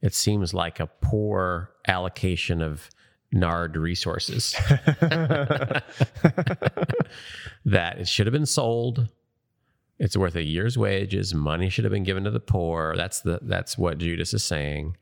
[0.00, 2.88] it seems like a poor allocation of
[3.30, 4.52] Nard Resources
[7.64, 9.08] that it should have been sold.
[9.98, 11.34] It's worth a year's wages.
[11.34, 12.94] Money should have been given to the poor.
[12.96, 14.96] That's the that's what Judas is saying.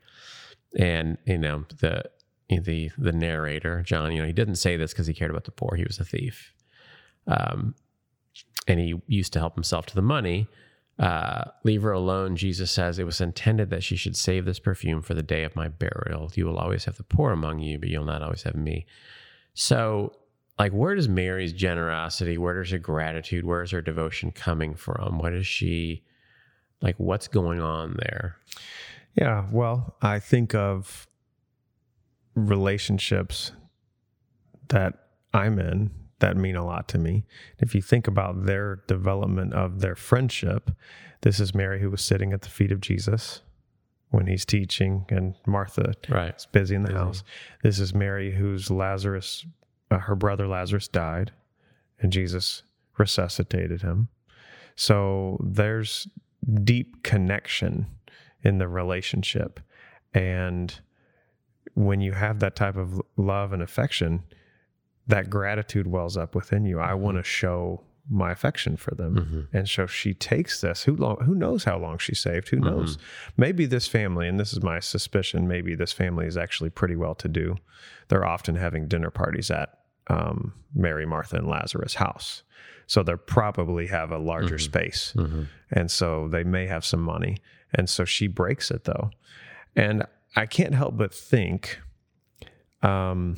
[0.77, 2.03] And you know the
[2.49, 5.51] the the narrator John, you know, he didn't say this because he cared about the
[5.51, 5.75] poor.
[5.75, 6.53] He was a thief,
[7.27, 7.75] um,
[8.67, 10.47] and he used to help himself to the money.
[10.99, 12.35] Uh, leave her alone.
[12.35, 15.55] Jesus says it was intended that she should save this perfume for the day of
[15.55, 16.31] my burial.
[16.35, 18.85] You will always have the poor among you, but you'll not always have me.
[19.55, 20.13] So
[20.61, 25.17] like where does mary's generosity where does her gratitude where is her devotion coming from
[25.17, 26.03] what is she
[26.81, 28.37] like what's going on there
[29.15, 31.07] yeah well i think of
[32.35, 33.51] relationships
[34.69, 35.89] that i'm in
[36.21, 37.23] that mean a lot to me
[37.59, 40.71] if you think about their development of their friendship
[41.21, 43.41] this is mary who was sitting at the feet of jesus
[44.09, 46.97] when he's teaching and martha right is busy in the Busy.
[46.99, 47.23] house
[47.63, 49.45] this is mary whose lazarus
[49.91, 51.31] uh, her brother Lazarus died,
[51.99, 52.63] and Jesus
[52.97, 54.07] resuscitated him.
[54.75, 56.07] So there's
[56.63, 57.87] deep connection
[58.41, 59.59] in the relationship.
[60.13, 60.79] And
[61.73, 64.23] when you have that type of love and affection,
[65.11, 66.79] that gratitude wells up within you.
[66.79, 69.15] I want to show my affection for them.
[69.15, 69.47] Mhm.
[69.57, 70.83] And so she takes this.
[70.83, 72.49] Who long, who knows how long she saved?
[72.49, 72.97] Who knows?
[73.37, 77.15] Maybe this family, and this is my suspicion, maybe this family is actually pretty well
[77.15, 77.57] to do.
[78.07, 82.43] They're often having dinner parties at um, Mary, Martha, and Lazarus' house.
[82.87, 85.13] So they probably have a larger space.
[85.15, 85.45] Mhm.
[85.71, 87.37] And so they may have some money.
[87.73, 89.11] And so she breaks it though.
[89.75, 90.03] And
[90.35, 91.79] I can't help but think
[92.81, 93.37] um,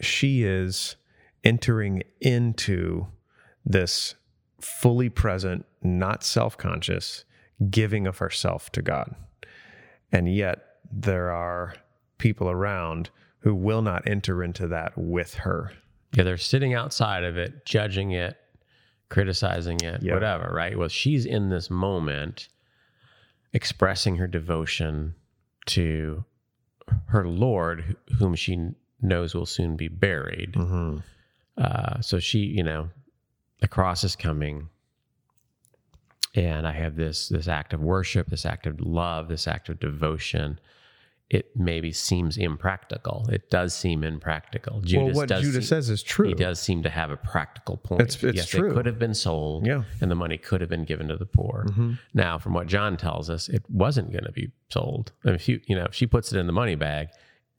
[0.00, 0.96] she is
[1.44, 3.06] entering into
[3.64, 4.14] this
[4.60, 7.24] fully present, not self conscious
[7.70, 9.14] giving of herself to God.
[10.12, 10.58] And yet
[10.92, 11.74] there are
[12.18, 15.72] people around who will not enter into that with her.
[16.16, 18.36] yeah they're sitting outside of it judging it
[19.08, 20.14] criticizing it Yeah.
[20.14, 22.48] whatever right well she's in this moment
[23.52, 25.14] expressing her devotion
[25.66, 26.24] to
[27.06, 30.98] her lord whom she knows will soon be buried Mm-hmm.
[31.58, 32.90] Uh, so she, you know,
[33.60, 34.68] the cross is coming,
[36.34, 39.80] and I have this this act of worship, this act of love, this act of
[39.80, 40.60] devotion.
[41.28, 43.26] It maybe seems impractical.
[43.32, 44.80] It does seem impractical.
[44.82, 46.28] Judas well, what does Judas seem- says is true.
[46.28, 48.02] He does seem to have a practical point.
[48.02, 48.70] It's- it's yes, true.
[48.70, 49.82] it could have been sold, Yeah.
[50.00, 51.64] and the money could have been given to the poor.
[51.70, 51.92] Mm-hmm.
[52.14, 55.10] Now, from what John tells us, it wasn't going to be sold.
[55.24, 57.08] I mean, if you, you know, if she puts it in the money bag,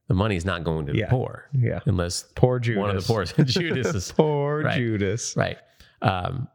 [0.07, 1.79] the money's not going to the poor Yeah.
[1.85, 2.79] unless Poor Judas.
[2.79, 4.77] one of the poor Judas is Poor Right.
[4.77, 5.35] Judas.
[5.35, 5.57] right.
[6.01, 6.47] Um,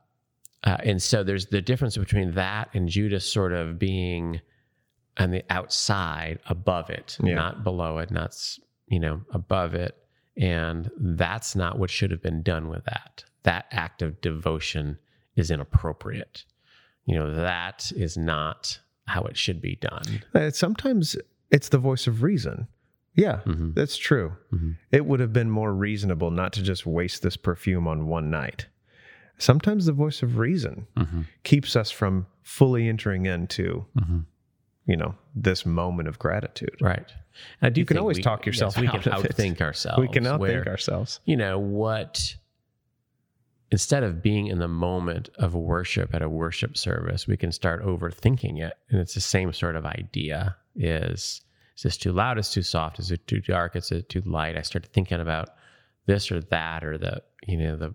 [0.64, 4.40] uh, and so there's the difference between that and Judas sort of being
[5.18, 7.34] on the outside above it, Yeah.
[7.34, 8.36] not below it, not
[8.86, 9.96] you know above it,
[10.36, 13.24] and that's not what should have been done with that.
[13.42, 14.98] That act of devotion
[15.36, 16.44] is inappropriate.
[17.04, 20.22] You know that is not how it should be done.
[20.32, 21.16] Uh, sometimes
[21.50, 22.68] it's the voice of reason.
[23.14, 23.74] Yeah, Mhm.
[23.74, 24.36] that's true.
[24.52, 24.76] Mhm.
[24.90, 28.66] It would have been more reasonable not to just waste this perfume on one night.
[29.38, 31.26] Sometimes the voice of reason Mhm.
[31.42, 34.24] keeps us from fully entering into, Mhm.
[34.86, 36.76] you know, this moment of gratitude.
[36.80, 37.12] Right.
[37.60, 37.80] I do.
[37.80, 39.60] You can always we- talk yourself yes, we out can of it.
[39.62, 39.98] ourselves.
[40.00, 41.20] we can outthink where- ourselves.
[41.24, 42.36] you know what
[43.70, 47.82] instead of being in the moment of worship at a worship service we can start
[47.82, 51.40] overthinking it and it's the same sort of idea is
[51.82, 52.38] is this too loud?
[52.38, 53.00] Is too soft?
[53.00, 53.74] Is it too dark?
[53.74, 54.56] Is it too light?
[54.56, 55.48] I start thinking about
[56.06, 57.92] this or that or the you know the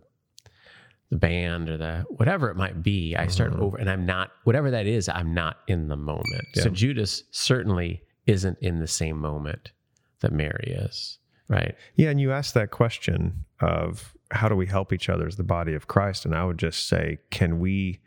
[1.09, 3.15] the band or the whatever it might be.
[3.15, 3.59] I start Mhm.
[3.61, 6.43] over and i'm not whatever that is i'm not in the moment.
[6.55, 9.71] So judas certainly isn't in the same moment
[10.19, 11.75] that mary is right?
[11.95, 15.45] Yeah, and you asked that question of how do we help each other as the
[15.45, 16.25] body of Christ?
[16.25, 18.01] And I would just say, can we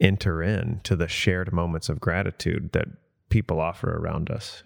[0.00, 2.88] enter into the shared moments of gratitude that
[3.28, 4.62] people offer around us?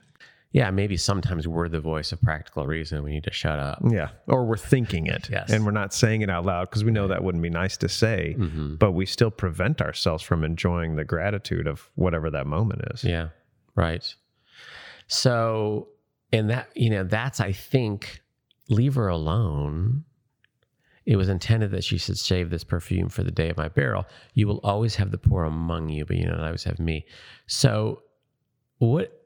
[0.53, 3.03] Yeah, maybe sometimes we're the voice of practical reason.
[3.05, 3.81] We need to shut up.
[3.89, 4.09] Yeah.
[4.27, 5.51] Or we're thinking it Yes.
[5.51, 7.89] and we're not saying it out loud because we know that wouldn't be nice to
[7.89, 12.83] say, hmm but we still prevent ourselves from enjoying the gratitude of whatever that moment
[12.93, 13.05] is.
[13.05, 13.29] Yeah,
[13.77, 14.13] right.
[15.07, 15.89] So,
[16.33, 18.21] and that, you know, that's, I think,
[18.69, 20.05] leave her alone.
[21.07, 24.07] It was intended that she should save this perfume for the day of my burial.
[24.35, 27.07] You will always have the poor among you, but you don't always have me.
[27.47, 28.03] So,
[28.79, 29.20] what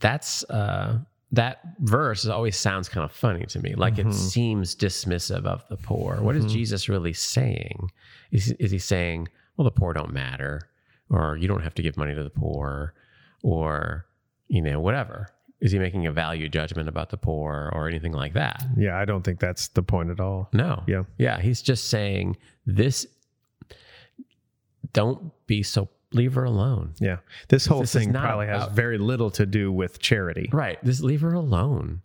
[0.00, 0.98] that's, uh,
[1.32, 3.74] that verse always sounds kind of funny to me.
[3.74, 4.10] Like Mhm.
[4.10, 6.20] it seems dismissive of the poor.
[6.20, 6.50] What is Mhm.
[6.50, 7.90] Jesus really saying?
[8.32, 10.62] Is, is he saying, well, the poor don't matter,
[11.08, 12.94] or you don't have to give money to the poor,
[13.42, 14.06] or,
[14.48, 15.28] you know, whatever?
[15.62, 18.64] is he making a value judgment about the poor or anything like that?
[18.78, 20.48] Yeah, I don't think that's the point at all.
[20.54, 20.82] No.
[20.86, 21.02] Yeah.
[21.18, 21.38] Yeah.
[21.38, 23.06] He's just saying this.
[24.94, 25.90] Don't be so.
[26.12, 26.94] Leave her alone.
[26.98, 27.18] Yeah.
[27.48, 30.50] This whole This thing probably has very little to do with charity.
[30.52, 30.82] Right.
[30.84, 32.02] Just leave her alone.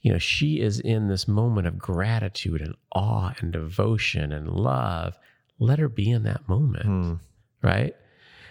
[0.00, 5.18] You know, she is in this moment of gratitude and awe and devotion and love.
[5.58, 6.84] Let her be in that moment.
[6.84, 7.14] Hmm.
[7.62, 7.96] Right.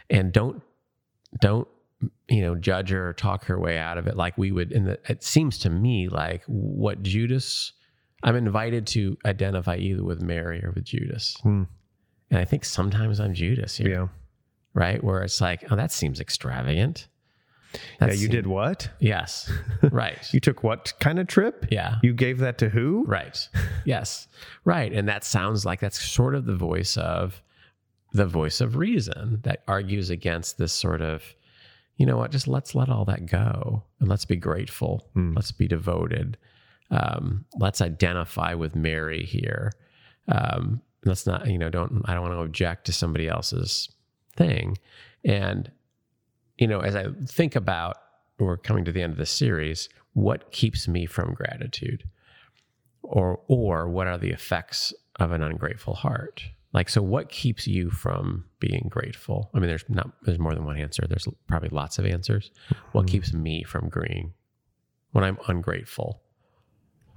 [0.09, 0.61] And don't,
[1.39, 1.67] don't,
[2.27, 4.73] you know, judge her or talk her way out of it like we would.
[4.73, 7.71] And it seems to me like what Judas,
[8.23, 11.37] I'm invited to identify either with Mary or with Judas.
[11.43, 11.63] Hmm.
[12.29, 13.89] And I think sometimes I'm Judas here.
[13.89, 14.07] Yeah.
[14.77, 15.03] Right.
[15.03, 17.07] Where it's like, oh, that seems extravagant.
[17.99, 18.11] Yeah.
[18.11, 18.89] You did what?
[18.99, 19.51] Yes.
[19.91, 20.19] Right.
[20.31, 21.65] You took what kind of trip?
[21.71, 21.95] yeah.
[22.03, 23.03] You gave that to who?
[23.07, 23.49] Right.
[23.85, 24.27] Yes.
[24.65, 24.93] Right.
[24.93, 27.41] And that sounds like that's sort of the voice of
[28.13, 31.23] the voice of reason that argues against this sort of,
[31.95, 35.09] you know what, just let's let all that go and let's be grateful.
[35.13, 35.33] Hmm.
[35.35, 36.37] Let's be devoted.
[36.91, 39.71] Um, let's identify with Mary here.
[40.27, 43.89] Um, let's not, you know, don't, I don't want to object to somebody else's
[44.37, 44.77] thing.
[45.25, 45.69] And,
[46.57, 47.97] you know, as I think about,
[48.39, 52.03] we're coming to the end of the series, what keeps me from gratitude?
[53.03, 57.89] or or what are the effects of an ungrateful heart like so what keeps you
[57.89, 61.97] from being grateful i mean there's not there's more than one answer there's probably lots
[61.99, 62.51] of answers
[62.91, 63.09] what Mhm.
[63.09, 64.33] keeps me from agreeing
[65.11, 66.21] when i'm ungrateful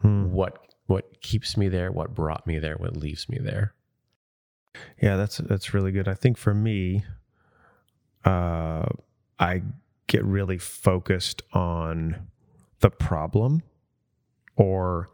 [0.03, 0.31] Hmm.
[0.31, 3.75] what what keeps me there what brought me there what leaves me there
[5.01, 6.09] Yeah, that's that's really good.
[6.09, 7.05] I think for me,
[8.25, 8.87] uh,
[9.39, 9.63] I
[10.07, 12.27] get really focused on
[12.81, 13.63] the problem,
[14.57, 15.09] or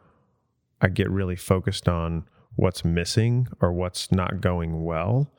[0.81, 2.25] I get really focused on
[2.57, 5.33] what's missing or what's not going well,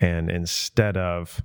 [0.00, 1.42] and instead of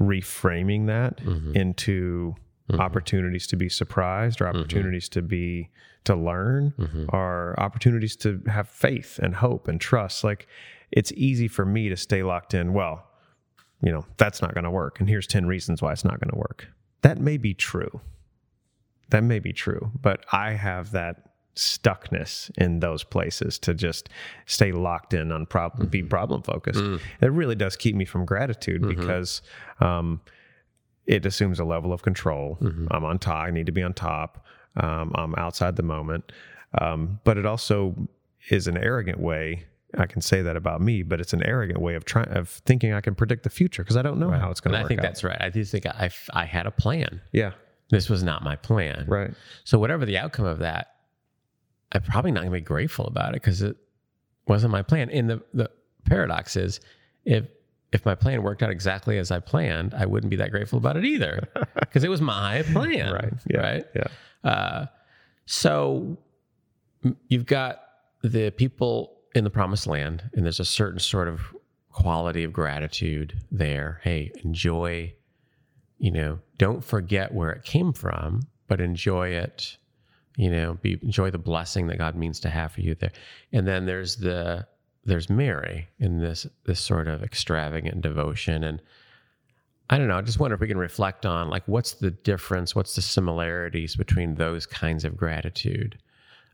[0.00, 1.54] reframing that Mhm.
[1.54, 2.34] into
[2.70, 2.80] Mhm.
[2.80, 5.70] opportunities to be surprised or opportunities to be
[6.04, 7.06] to learn Mhm.
[7.12, 10.24] are opportunities to have faith and hope and trust.
[10.24, 10.48] Like
[10.92, 13.06] it's easy for me to stay locked in, well,
[13.82, 15.00] you know, that's not going to work.
[15.00, 16.68] And here's 10 reasons why it's not going to work.
[17.00, 18.00] That may be true.
[19.10, 19.90] That may be true.
[20.00, 24.08] But I have that stuckness in those places to just
[24.46, 26.80] stay locked in on problem, be problem focused.
[26.80, 27.00] Mm.
[27.20, 28.88] It really does keep me from gratitude Mhm.
[28.96, 29.42] because
[29.80, 30.20] um,
[31.06, 32.56] it assumes a level of control.
[32.60, 32.86] Mhm.
[32.90, 33.46] I'm on top.
[33.46, 34.44] I need to be on top.
[34.76, 36.30] Um, I'm outside the moment.
[36.80, 38.08] Um, but it also
[38.48, 39.64] is an arrogant way.
[39.98, 42.92] I can say that about me, but it's an arrogant way of trying of thinking
[42.92, 44.88] I can predict the future because I don't know how it's going and to i
[44.88, 45.02] think out.
[45.02, 47.52] that's right i do think I, I had a plan yeah,
[47.90, 49.32] this was not my plan right.
[49.64, 50.94] So whatever the outcome of that,
[51.92, 53.76] I'm probably not going to be grateful about it because it
[54.46, 55.10] wasn't my plan.
[55.10, 55.70] And the the
[56.06, 56.80] paradox is,
[57.24, 57.46] if
[57.92, 60.96] if my plan worked out exactly as I planned, I wouldn't be that grateful about
[60.96, 61.46] it either
[61.80, 63.12] because it was my plan.
[63.12, 63.32] Right.
[63.48, 63.60] Yeah.
[63.60, 63.84] Right.
[63.94, 64.50] Yeah.
[64.50, 64.86] Uh,
[65.44, 66.16] so
[67.28, 67.82] you've got
[68.22, 71.40] the people in the promised land, and there's a certain sort of
[71.90, 74.00] quality of gratitude there.
[74.02, 75.14] Hey, enjoy,
[75.98, 79.76] you know, don't forget where it came from, but enjoy it.
[80.36, 83.12] You know, be enjoy the blessing that God means to have for you there.
[83.52, 84.66] And then there's the
[85.04, 88.80] there's Mary in this this sort of extravagant devotion and
[89.90, 90.16] I don't know.
[90.16, 93.94] I just wonder if we can reflect on like what's the difference, what's the similarities
[93.94, 95.98] between those kinds of gratitude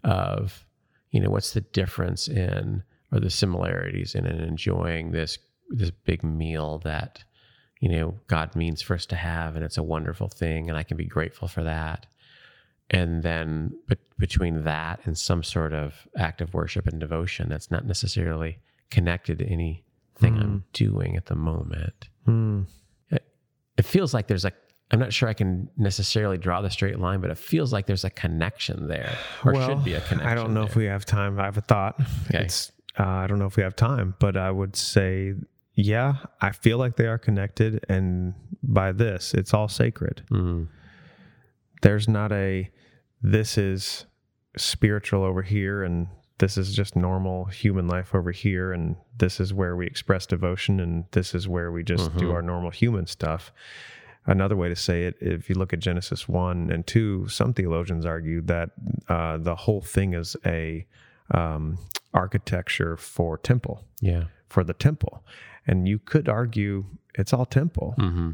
[0.02, 0.64] of,
[1.10, 5.38] you know, what's the difference in or the similarities in, in enjoying this
[5.70, 7.24] this big meal that,
[7.80, 10.82] you know, God means for us to have and it's a wonderful thing and I
[10.82, 12.06] can be grateful for that.
[12.90, 17.70] And then but between that and some sort of act of worship and devotion that's
[17.70, 18.58] not necessarily
[18.90, 19.82] connected to anything
[20.38, 22.64] I'm doing at the moment Hmm.
[23.10, 24.52] it feels like there's a
[24.90, 28.04] I'm not sure I can necessarily draw the straight line, but it feels like there's
[28.04, 30.26] a connection there, or Well, should be a connection.
[30.26, 30.70] I don't know there.
[30.70, 31.38] if we have time.
[31.38, 32.00] I have a thought.
[32.28, 32.44] Okay.
[32.44, 35.34] It's uh, I don't know if we have time, but I would say,
[35.74, 40.22] yeah, I feel like they are connected, and by this, it's all sacred.
[40.30, 40.68] Mm,
[41.82, 42.70] There's not a
[43.22, 44.06] this is
[44.56, 46.08] spiritual over here, and
[46.38, 50.80] this is just normal human life over here, and this is where we express devotion,
[50.80, 52.32] and this is where we just do Mhm.
[52.34, 53.52] our normal human stuff.
[54.28, 58.04] Another way to say it, if you look at Genesis 1 and 2, some theologians
[58.04, 58.70] argue that
[59.08, 60.86] uh, the whole thing is a
[61.32, 61.78] um,
[62.14, 64.24] architecture for temple, yeah.
[64.48, 65.24] for the temple.
[65.66, 67.94] And you could argue it's all temple.
[67.98, 68.32] hmm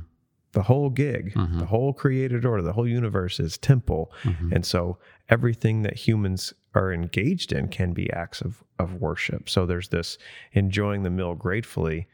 [0.52, 1.58] The whole gig, Mhm.
[1.58, 4.12] the whole created order, the whole universe is temple.
[4.22, 9.48] hmm And so everything that humans are engaged in can be acts of, of worship.
[9.48, 10.18] So there's this
[10.52, 12.06] enjoying the meal gratefully.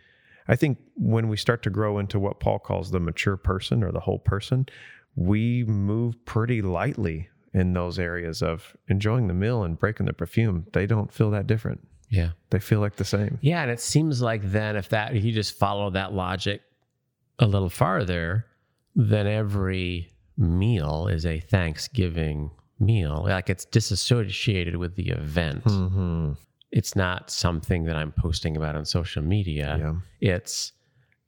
[0.49, 3.93] I think when we start to grow into what Paul calls the mature person or
[3.93, 4.67] the whole person,
[5.15, 10.67] we move pretty lightly in those areas of enjoying the meal and breaking the perfume.
[10.73, 11.81] They don't feel that different.
[12.09, 12.31] Yeah.
[12.51, 13.39] They feel like the same.
[13.41, 16.63] Yeah, and it seems like then if that if you just follow that logic
[17.39, 18.47] a little farther,
[18.95, 23.25] then every meal is a Thanksgiving meal.
[23.27, 25.65] Like it's disassociated with the event.
[25.65, 26.33] Mm-hmm.
[26.73, 29.77] It's not something that I'm posting about on social media.
[29.81, 30.37] Yeah.
[30.37, 30.73] It's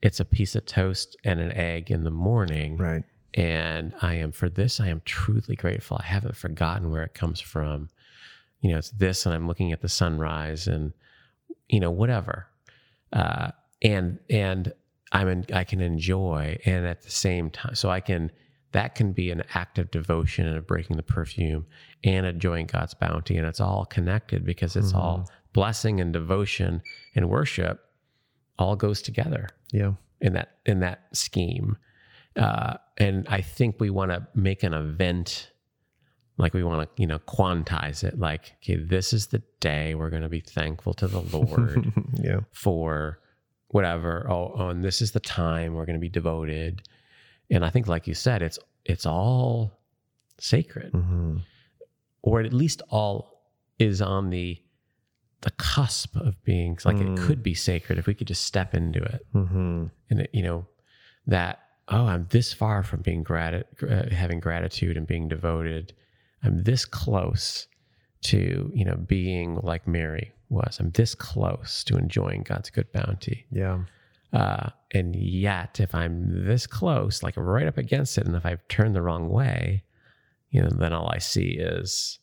[0.03, 2.76] it's a piece of toast and an egg in the morning.
[2.76, 3.05] Right.
[3.34, 5.99] And I am for this, I am truly grateful.
[6.01, 7.88] I haven't forgotten where it comes from.
[8.61, 10.93] You know, it's this, and I'm looking at the sunrise and,
[11.68, 12.47] you know, whatever.
[13.12, 14.72] Uh, and, and
[15.12, 18.30] I'm in, I can enjoy, and at the same time, so I can,
[18.73, 21.66] that can be an act of devotion and of breaking the perfume
[22.05, 23.37] and enjoying God's bounty.
[23.37, 26.83] And it's all connected because it's all blessing and devotion
[27.14, 27.81] and worship
[28.59, 29.93] all goes together Yeah.
[30.20, 31.77] in that in that scheme.
[32.37, 35.51] Uh, and I think we want to make an event
[36.39, 38.18] like we want to, you know, quantize it.
[38.18, 41.93] Like, okay, this is the day we're going to be thankful to the Lord
[42.23, 42.41] yeah.
[42.53, 43.18] for
[43.68, 44.27] whatever.
[44.31, 46.83] Oh, oh, and this is the time we're going to be devoted.
[47.53, 49.78] And I think, like you said, it's it's all
[50.38, 51.36] sacred, Mm-hmm.
[52.22, 53.42] or at least all
[53.78, 54.61] is on the
[55.42, 57.18] the cusp of being like Mm.
[57.18, 59.86] it could be sacred if we could just step into it Mm-hmm.
[60.11, 60.66] and it, you know
[61.26, 65.92] that oh i'm this far from being grat- uh, having gratitude and being devoted
[66.44, 67.66] i'm this close
[68.22, 73.46] to you know being like mary was i'm this close to enjoying god's good bounty
[73.50, 73.80] Yeah.
[74.33, 78.66] Uh, and yet if i'm this close like right up against it and if i've
[78.68, 79.83] turned the wrong way
[80.51, 82.18] you know then all i see is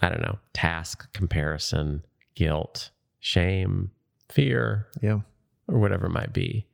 [0.00, 3.90] i don't know task comparison guilt shame
[4.28, 5.20] fear Yeah.
[5.68, 6.66] or whatever it might be.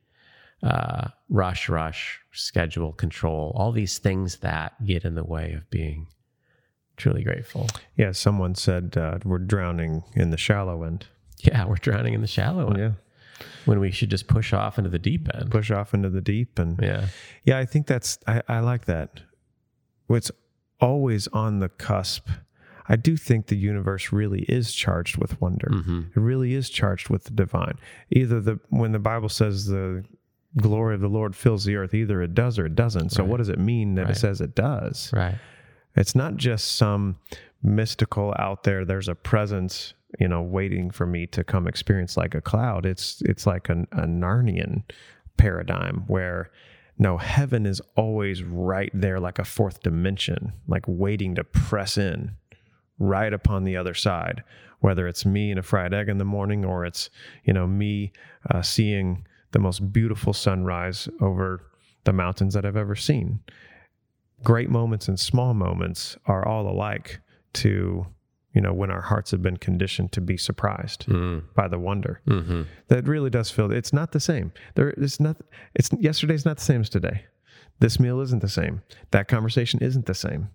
[0.63, 6.07] Uh, rush, rush, schedule, control, all these things that get in the way of being
[6.97, 7.67] truly grateful.
[7.97, 8.11] Yeah.
[8.13, 11.05] Someone said uh, we're drowning in the shallow end.
[11.39, 12.91] Yeah, we're drowning in the shallow end Yeah.
[13.65, 15.51] When we should just push off into the deep end.
[15.51, 17.07] Push off into the deep and Yeah.
[17.43, 19.21] Yeah, I think that's I, I like that.
[20.09, 20.31] It's
[20.79, 22.27] always on the cusp.
[22.89, 25.69] I do think the universe really is charged with wonder.
[25.71, 27.77] hmm It really is charged with the divine.
[28.11, 30.03] Either the when the Bible says the
[30.57, 33.09] glory of the Lord fills the earth, either it does or it doesn't.
[33.11, 33.29] So Right.
[33.31, 34.11] what does it mean that Right.
[34.11, 35.11] it says it does?
[35.13, 35.35] Right.
[35.95, 37.15] It's not just some
[37.63, 38.85] mystical out there.
[38.85, 42.85] There's a presence, you know, waiting for me to come experience like a cloud.
[42.85, 44.83] It's it's like an, a Narnian
[45.37, 46.51] paradigm where
[46.99, 52.31] no heaven is always right there, like a fourth dimension, like waiting to press in
[52.99, 54.43] right upon the other side.
[54.81, 57.09] Whether it's me and a fried egg in the morning, or it's
[57.45, 58.11] you know me
[58.51, 61.61] uh, seeing the most beautiful sunrise over
[62.03, 63.39] the mountains that I've ever seen
[64.43, 67.21] great moments and small moments are all alike
[67.53, 68.05] to
[68.53, 71.43] you know when our hearts have been conditioned to be surprised Mm.
[71.55, 75.37] by the wonder hmm that really does feel it's not the same there it's not
[75.75, 77.25] it's yesterday's not the same as today
[77.79, 78.81] this meal isn't the same
[79.11, 80.49] that conversation isn't the same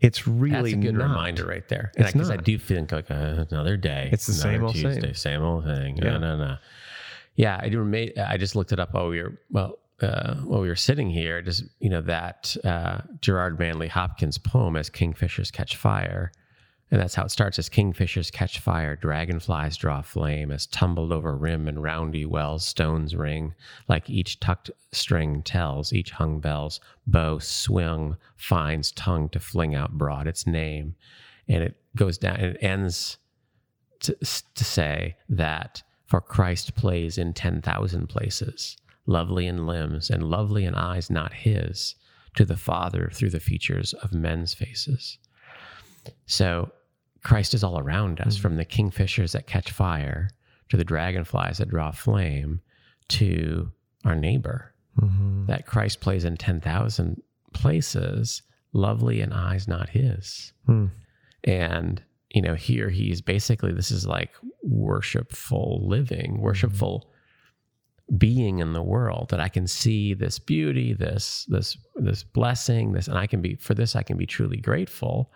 [0.00, 1.10] it's really That's a good not.
[1.10, 1.92] reminder right there.
[1.96, 2.44] It's Because I not.
[2.44, 4.08] do think like uh, another day.
[4.12, 4.94] It's the same old same.
[4.94, 5.96] Tuesday, same old thing.
[5.96, 6.14] Yeah.
[6.14, 6.56] No, no, no.
[7.36, 8.12] Yeah, I do.
[8.20, 11.40] I just looked it up while we were well uh, while we were sitting here.
[11.40, 16.32] Just you know that uh, Gerard Manley Hopkins poem as Kingfishers Catch Fire,
[16.92, 21.34] and that's how it starts: as kingfishers catch fire, dragonflies draw flame, as tumbled over
[21.34, 23.54] rim and roundy wells stones ring,
[23.88, 29.96] like each tucked string tells, each hung bell's bow swing finds tongue to fling out
[29.96, 30.94] broad its name,
[31.48, 32.36] and it goes down.
[32.38, 33.16] It ends
[34.00, 34.14] to,
[34.54, 38.76] to say that for Christ plays in 10,000 places,
[39.06, 41.94] lovely in limbs and lovely in eyes not his,
[42.34, 45.16] to the Father through the features of men's faces.
[46.26, 46.70] So
[47.24, 50.30] Christ is all around us, from the kingfishers that catch fire
[50.70, 52.60] to the dragonflies that draw flame
[53.08, 53.70] to
[54.04, 54.74] our neighbor.
[55.00, 55.46] Mhm.
[55.46, 57.22] That Christ plays in 10,000
[57.54, 58.42] places,
[58.72, 60.52] lovely in eyes not his.
[60.66, 60.86] Hmm.
[61.44, 64.30] And, you know, here he's basically, this is like
[64.62, 67.08] worshipful living, worshipful
[68.18, 73.08] being in the world that I can see this beauty, this, this, this blessing, this,
[73.08, 75.30] and I can be, for this, I can be truly grateful.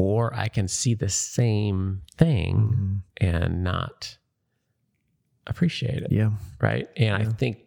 [0.00, 3.26] Or I can see the same thing Mhm.
[3.32, 4.16] and not
[5.48, 6.30] appreciate it yeah
[6.60, 6.88] right?
[6.96, 7.58] And I think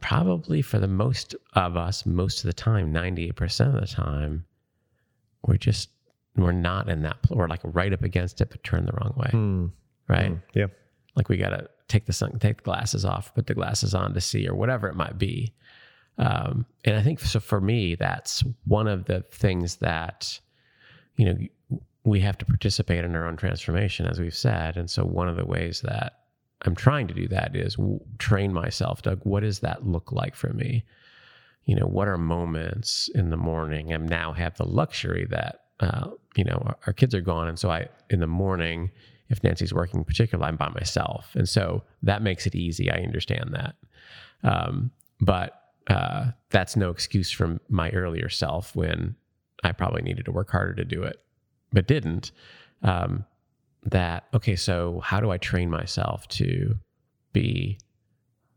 [0.00, 4.44] probably for the most of us, most of the time, 98% of the time,
[5.46, 5.90] we're just,
[6.36, 9.28] we're not in that, we're like right up against it, but turn the wrong way,
[9.32, 9.66] Hmm.
[10.08, 10.30] right?
[10.30, 10.36] Hmm.
[10.54, 10.66] yeah
[11.16, 14.14] Like we got to take the sun, take the glasses off, put the glasses on
[14.14, 15.52] to see, or whatever it might be.
[16.16, 20.40] Um, and I think so for me, that's one of the things that,
[21.16, 24.76] you know, we have to participate in our own transformation, as we've said.
[24.76, 26.20] And so one of the ways that
[26.62, 27.76] I'm trying to do that is
[28.18, 29.20] train myself, Doug.
[29.24, 30.84] What does that look like for me?
[31.64, 33.92] You know, what are moments in the morning?
[33.92, 37.48] I now have the luxury that, uh, you know, our, our kids are gone.
[37.48, 38.90] And so I, in the morning,
[39.28, 41.30] if Nancy's working in particular, I'm by myself.
[41.34, 42.90] And so that makes it easy.
[42.90, 43.74] I understand that.
[44.42, 44.90] Um,
[45.20, 49.14] but uh, that's no excuse from my earlier self when
[49.62, 51.20] I probably needed to work harder to do it,
[51.72, 52.32] but didn't.
[52.82, 53.24] Um,
[53.84, 56.76] that, okay, so how do I train myself to
[57.32, 57.78] be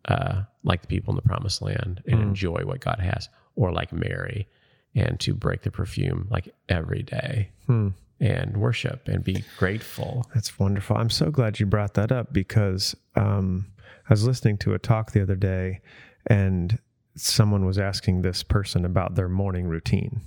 [0.08, 2.24] uh, like the people in the promised land and Mm.
[2.24, 4.48] enjoy what God has, or like Mary
[4.94, 7.90] and to break the perfume like every day Hmm.
[8.20, 10.30] and worship and be grateful?
[10.34, 10.96] That's wonderful.
[10.98, 13.66] I'm so glad you brought that up because um,
[14.10, 15.82] I was listening to a talk the other day
[16.28, 16.78] and
[17.16, 20.22] someone was asking this person about their morning routine.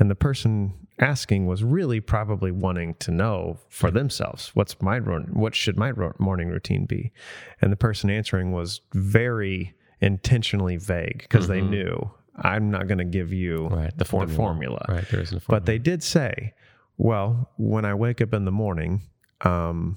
[0.00, 5.54] And the person asking was really probably wanting to know for themselves what's my what
[5.54, 7.10] should my morning routine be
[7.62, 11.70] and the person answering was very intentionally vague because they Mhm.
[11.70, 13.96] knew i'm not going to give you Right.
[13.96, 14.36] The formula.
[14.36, 14.86] formula.
[14.90, 15.08] Right.
[15.10, 16.52] There isn't a but they did say,
[16.98, 19.00] well, when I wake up in the morning,
[19.42, 19.96] um,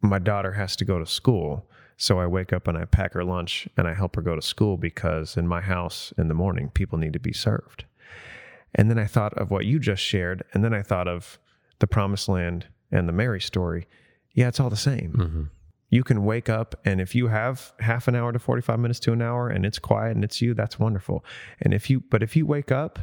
[0.00, 1.68] my daughter has to go to school.
[1.96, 4.42] So I wake up and I pack her lunch and I help her go to
[4.42, 7.84] school because in my house in the morning, people need to be served.
[8.74, 10.42] And then I thought of what you just shared.
[10.52, 11.38] And then I thought of
[11.78, 13.86] the promised land and the Mary story.
[14.32, 15.12] Yeah, it's all the same.
[15.12, 15.50] Mhm.
[15.90, 19.12] You can wake up, and if you have half an hour to 45 minutes to
[19.12, 21.24] an hour and it's quiet and it's you, that's wonderful.
[21.60, 22.98] And if you, but if you wake up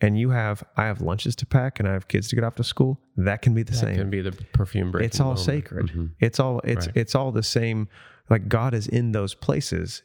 [0.00, 2.54] and you have, I have lunches to pack and I have kids to get off
[2.56, 3.96] to school, that can be the That same.
[3.96, 5.06] can be the perfume break.
[5.06, 5.86] it's all sacred.
[5.88, 6.10] Mhm.
[6.20, 6.96] It's all, it's, Right.
[6.96, 7.88] it's all the same.
[8.28, 10.04] Like God is in those places.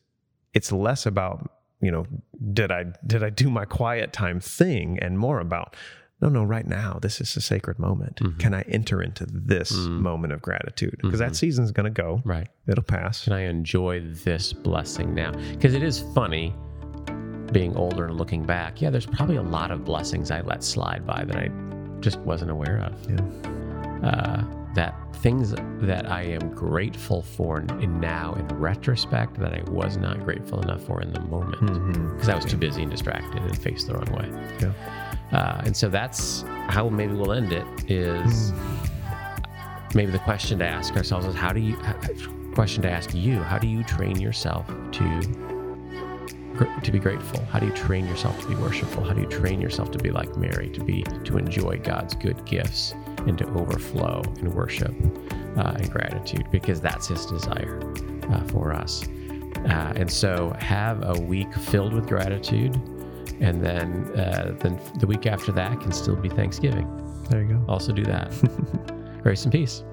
[0.56, 2.08] It's less about, you know,
[2.54, 5.76] did I, did I do my quiet time thing and more about,
[6.22, 8.18] no, no, right now, this is a sacred moment.
[8.18, 8.40] Mhm.
[8.40, 10.00] Can I enter into this Mm.
[10.00, 10.98] moment of gratitude?
[11.02, 11.36] Because that Mhm.
[11.36, 12.48] season's going to go, Right.
[12.68, 13.24] it'll pass.
[13.26, 15.32] Can I enjoy this blessing now?
[15.52, 16.54] Because it is funny
[17.52, 18.82] being older and looking back.
[18.82, 21.50] Yeah, there's probably a lot of blessings I let slide by that I
[22.00, 22.94] just wasn't aware of.
[23.10, 24.08] Yeah.
[24.10, 24.44] Uh,
[24.76, 30.62] that things that I am grateful for now in retrospect that I was not grateful
[30.62, 32.14] enough for in the moment.
[32.14, 34.30] Because I was too busy and distracted and faced the wrong way.
[34.62, 34.74] Yeah.
[35.32, 38.54] Uh, and so that's how maybe we'll end it is
[39.96, 41.76] maybe the question to ask ourselves is how do you
[42.54, 45.22] question to ask you how do you train yourself to
[46.84, 47.44] to be grateful?
[47.46, 49.04] How do you train yourself to be worshipful?
[49.04, 52.46] How do you train yourself to be like mary to be to enjoy god's good
[52.46, 52.94] gifts
[53.28, 54.94] and to overflow in worship
[55.58, 57.80] uh, and gratitude because that's his desire
[58.30, 59.08] uh, for us
[59.66, 62.76] uh, and so have a week filled with gratitude
[63.42, 66.88] and then uh, then the week after that can still be thanksgiving
[67.30, 67.66] There you go.
[67.68, 68.32] also do that
[69.24, 69.84] grace and peace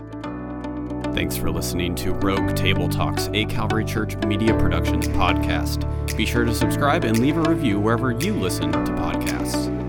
[1.15, 6.17] Thanks for listening to Rogue Table Talks, a Calvary Church Media Productions podcast.
[6.17, 9.82] Be sure to subscribe and leave a review wherever you listen to podcasts.